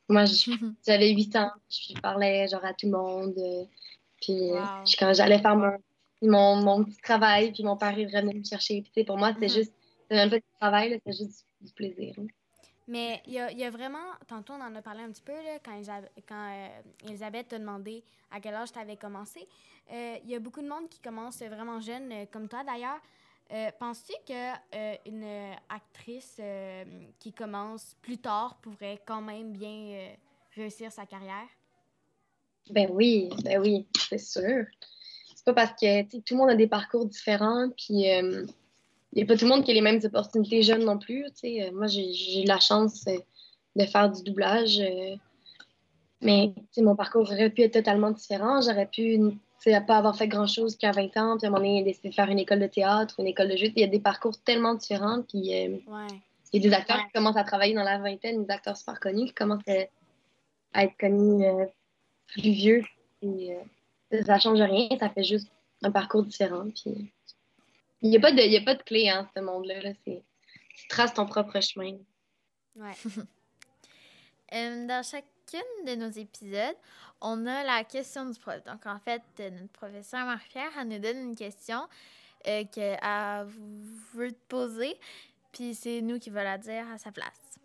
[0.08, 0.52] moi, j-
[0.86, 3.34] j'avais 8 ans, je parlais genre à tout le monde.
[3.38, 3.66] euh,
[4.22, 4.84] puis Wow.
[5.00, 5.78] quand j'allais faire mon,
[6.22, 8.84] mon, mon petit travail, puis mon père, il revenait me chercher.
[8.94, 9.54] Puis pour moi, c'était Mhm.
[9.54, 9.74] juste,
[10.04, 12.14] c'était même pas du travail, c'était juste du, du plaisir.
[12.20, 12.28] hein.
[12.90, 15.32] Mais il y a, y a vraiment, tantôt on en a parlé un petit peu,
[15.32, 15.80] là, quand,
[16.28, 16.68] quand euh,
[17.08, 19.48] Elisabeth t'a demandé à quel âge tu avais commencé.
[19.92, 23.00] Euh, Il y a beaucoup de monde qui commence vraiment jeune, euh, comme toi d'ailleurs.
[23.52, 25.26] Euh, Penses-tu qu'une
[25.70, 26.84] actrice euh,
[27.20, 30.14] qui commence plus tard pourrait quand même bien euh,
[30.56, 31.48] réussir sa carrière?
[32.72, 34.66] Ben oui, ben oui, c'est sûr.
[35.36, 38.06] C'est pas parce que tout le monde a des parcours différents, puis
[39.16, 41.24] n'y a pas tout le monde qui a les mêmes opportunités jeunes non plus.
[41.32, 41.64] tu sais.
[41.64, 43.18] Euh, moi, j'ai eu la chance euh,
[43.76, 45.16] de faire du doublage, euh,
[46.22, 48.62] mais mon parcours aurait pu être totalement différent.
[48.62, 49.20] J'aurais pu
[49.60, 52.14] sais, pas avoir fait grand-chose qu'à 20 ans, puis à un moment donné, décider de
[52.14, 53.68] faire une école de théâtre, une école de jeu.
[53.76, 56.08] Il y a des parcours tellement différents, puis euh, Ouais.
[56.54, 59.00] il y a des acteurs qui commencent à travailler dans la vingtaine, des acteurs super
[59.00, 61.66] connus qui commencent à, être connus euh,
[62.28, 62.84] plus vieux.
[63.22, 63.56] Et,
[64.12, 65.52] euh, ça change rien, ça fait juste
[65.84, 66.66] un parcours différent.
[66.74, 67.12] Puis,
[68.02, 69.82] il n'y a, pas de- a pas de clé, hein, ce monde-là.
[69.82, 69.92] Là.
[70.06, 71.98] Tu traces ton propre chemin.
[72.76, 72.94] Ouais.
[74.52, 76.76] Euh, dans chacune de nos épisodes,
[77.22, 78.64] on a la question du prof.
[78.64, 81.88] Donc, en fait, euh, notre professeur Marie-Pierre, elle nous donne une question
[82.48, 82.98] euh, qu'elle
[84.16, 85.00] veut te poser,
[85.52, 87.59] puis c'est nous qui va la dire à sa place.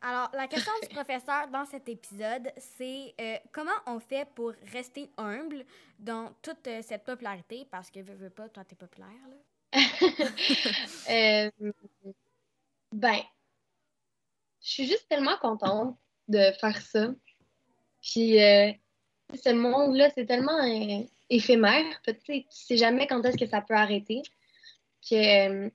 [0.00, 5.10] Alors, la question du professeur dans cet épisode, c'est euh, comment on fait pour rester
[5.16, 5.64] humble
[5.98, 7.66] dans toute euh, cette popularité?
[7.70, 9.36] Parce que, veux, veux pas, toi, t'es populaire, là.
[11.10, 11.50] Euh,
[12.92, 13.20] ben,
[14.62, 17.08] je suis juste tellement contente de faire ça.
[18.00, 20.58] Puis, ce monde-là, c'est tellement
[21.28, 21.84] éphémère.
[22.02, 24.22] Tu sais, tu sais jamais quand est-ce que ça peut arrêter.
[25.08, 25.70] Que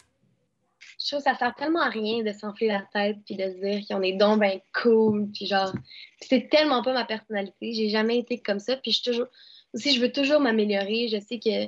[1.03, 3.81] je trouve ça sert tellement à rien de s'enfler la tête puis de se dire
[3.87, 5.29] qu'on est donc ben cool.
[5.33, 5.73] Puis genre,
[6.21, 7.73] c'est tellement pas ma personnalité.
[7.73, 8.77] J'ai jamais été comme ça.
[8.77, 9.27] Puis je toujours.
[9.73, 11.07] Aussi, je veux toujours m'améliorer.
[11.09, 11.67] Je sais que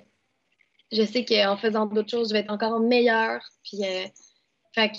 [0.91, 3.41] je sais qu'en faisant d'autres choses, je vais être encore meilleure.
[3.63, 4.05] Puis, euh,
[4.73, 4.91] fait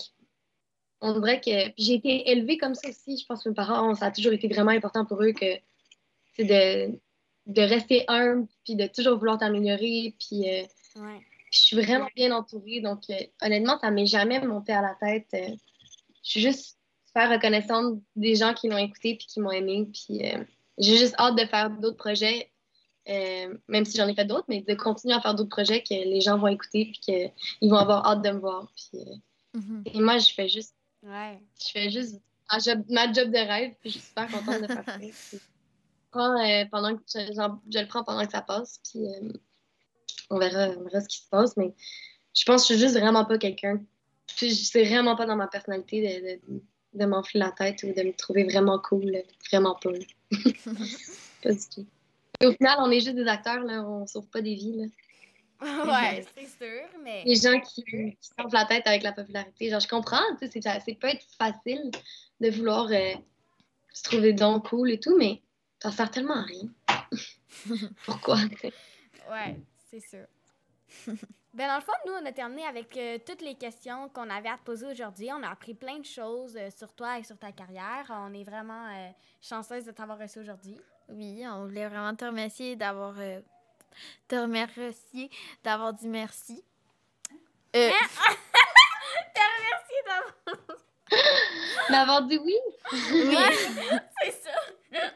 [1.01, 3.18] on dirait que j'ai été élevée comme ça aussi.
[3.18, 5.47] Je pense que mes parents, ça a toujours été vraiment important pour eux que
[6.34, 6.99] c'est de,
[7.47, 10.14] de rester humble, puis de toujours vouloir t'améliorer.
[10.18, 10.64] Puis, euh.
[11.53, 12.80] Je suis vraiment bien entourée.
[12.80, 15.28] Donc, euh, honnêtement, ça m'est jamais monté à la tête.
[15.34, 15.55] Euh,
[16.22, 19.88] je suis juste super reconnaissante des gens qui l'ont écouté puis qui m'ont aimé.
[19.92, 20.42] Puis, euh,
[20.78, 22.51] j'ai juste hâte de faire d'autres projets.
[23.07, 26.20] même si j'en ai fait d'autres, mais de continuer à faire d'autres projets que les
[26.20, 26.99] gens vont écouter puis
[27.61, 28.66] qu'ils vont avoir hâte de me voir.
[28.74, 29.01] Puis,
[29.55, 29.82] Mhm.
[29.86, 31.40] et moi, je fais juste, Ouais.
[31.64, 32.20] je fais juste
[32.51, 34.99] ma job, ma job de rêve, puis je suis super contente de faire ça.
[35.30, 35.40] Puis,
[36.70, 37.32] pendant que je,
[37.70, 39.32] je le prends pendant que ça passe, puis euh,
[40.31, 41.75] on, verra, on verra ce qui se passe, mais
[42.35, 43.81] je pense que je suis juste vraiment pas quelqu'un.
[44.27, 46.63] C'est vraiment pas dans ma personnalité de, de,
[46.95, 49.91] de m'enfler la tête ou de me trouver vraiment cool, vraiment pas.
[51.43, 51.87] pas du tout.
[52.41, 54.77] Et au final, on est juste des acteurs, là, on sauve pas des vies.
[54.77, 54.85] Là.
[55.63, 57.23] ouais, c'est sûr, mais.
[57.25, 59.71] les gens qui, qui s'enflent la tête avec la popularité.
[59.71, 61.91] Genre, je comprends, tu sais, c'est, peut être facile
[62.41, 63.15] de vouloir euh,
[63.93, 65.41] se trouver donc cool et tout, mais
[65.83, 66.69] ça sert tellement à rien.
[68.05, 68.37] pourquoi.
[69.31, 69.57] Ouais,
[69.91, 70.26] c'est sûr.
[71.55, 74.49] ben, dans le fond, nous, on a terminé avec euh, toutes les questions qu'on avait
[74.49, 75.30] à te poser aujourd'hui.
[75.32, 78.07] On a appris plein de choses euh, sur toi et sur ta carrière.
[78.11, 79.09] On est vraiment euh,
[79.41, 80.78] chanceuse de t'avoir reçu aujourd'hui.
[81.09, 83.41] Oui, on voulait vraiment te remercier d'avoir euh,
[84.28, 85.30] te remercier
[85.62, 86.64] d'avoir dit merci.
[87.74, 87.91] Euh,
[89.68, 90.78] Merci d'avoir.
[91.91, 92.57] D'avoir dit oui,
[92.93, 93.37] oui.
[94.22, 95.11] c'est ça.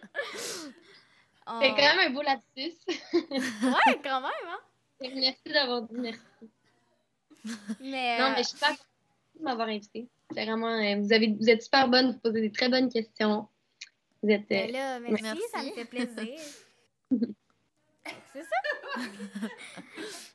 [1.53, 1.59] Oh.
[1.61, 2.77] c'est quand même un beau lapsus.
[3.13, 4.61] Ouais, quand même, hein?
[5.01, 6.21] Merci d'avoir dit merci.
[7.81, 8.79] Mais, Non, euh, mais je suis contente
[9.39, 10.07] de m'avoir invité.
[10.33, 13.49] C'est vraiment, euh, vous, avez, vous êtes super bonne, vous posez des très bonnes questions.
[14.23, 14.43] Vous êtes.
[14.53, 15.43] euh, ben là, merci, Merci.
[15.53, 16.39] ça me fait plaisir.
[18.33, 19.01] c'est ça?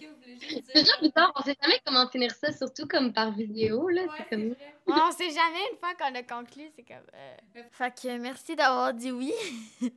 [0.00, 2.86] Est-ce que vous voulez juste C'est toujours bizarre, on sait jamais comment finir ça, surtout
[2.86, 3.88] comme par vidéo.
[3.88, 4.02] Là.
[4.02, 4.48] Ouais, comme...
[4.50, 4.74] vrai.
[4.86, 6.96] On sait jamais une fois qu'on a conclu, c'est comme.
[7.14, 9.32] euh, Fait que merci d'avoir dit oui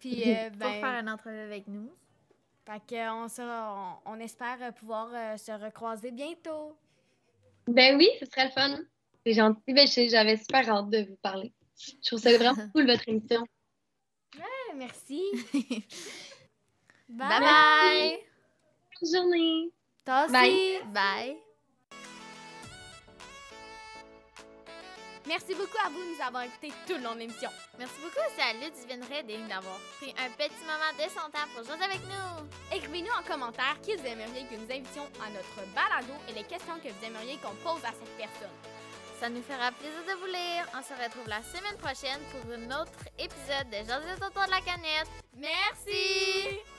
[0.00, 1.90] Puis, euh, pour ben, faire une entrevue avec nous.
[2.66, 6.76] fait que on, se- on, on espère euh, pouvoir euh, se recroiser bientôt.
[7.66, 8.78] Ben oui, ce serait le fun.
[9.24, 9.72] C'est gentil.
[9.72, 11.52] Ben, j'avais super hâte de vous parler.
[11.78, 13.44] Je trouve ça vraiment cool, votre émission.
[14.36, 15.22] Ouais, merci.
[17.08, 18.25] Bye bye.
[19.00, 19.70] Bonne journée.
[20.04, 20.32] Toi aussi.
[20.32, 20.82] Bye.
[20.92, 21.36] Bye.
[25.26, 27.50] Merci beaucoup à vous de nous avoir écoutés tout le long de l'émission.
[27.78, 31.64] Merci beaucoup aussi à Ludivine Redding d'avoir pris un petit moment de son temps pour
[31.64, 32.46] jouer avec nous.
[32.72, 36.78] Écrivez-nous en commentaire qui vous aimeriez que nous invitions à notre balado et les questions
[36.78, 38.54] que vous aimeriez qu'on pose à cette personne.
[39.18, 40.68] Ça nous fera plaisir de vous lire.
[40.78, 44.60] On se retrouve la semaine prochaine pour un autre épisode de José autour de la
[44.60, 45.10] canette.
[45.34, 46.75] Merci!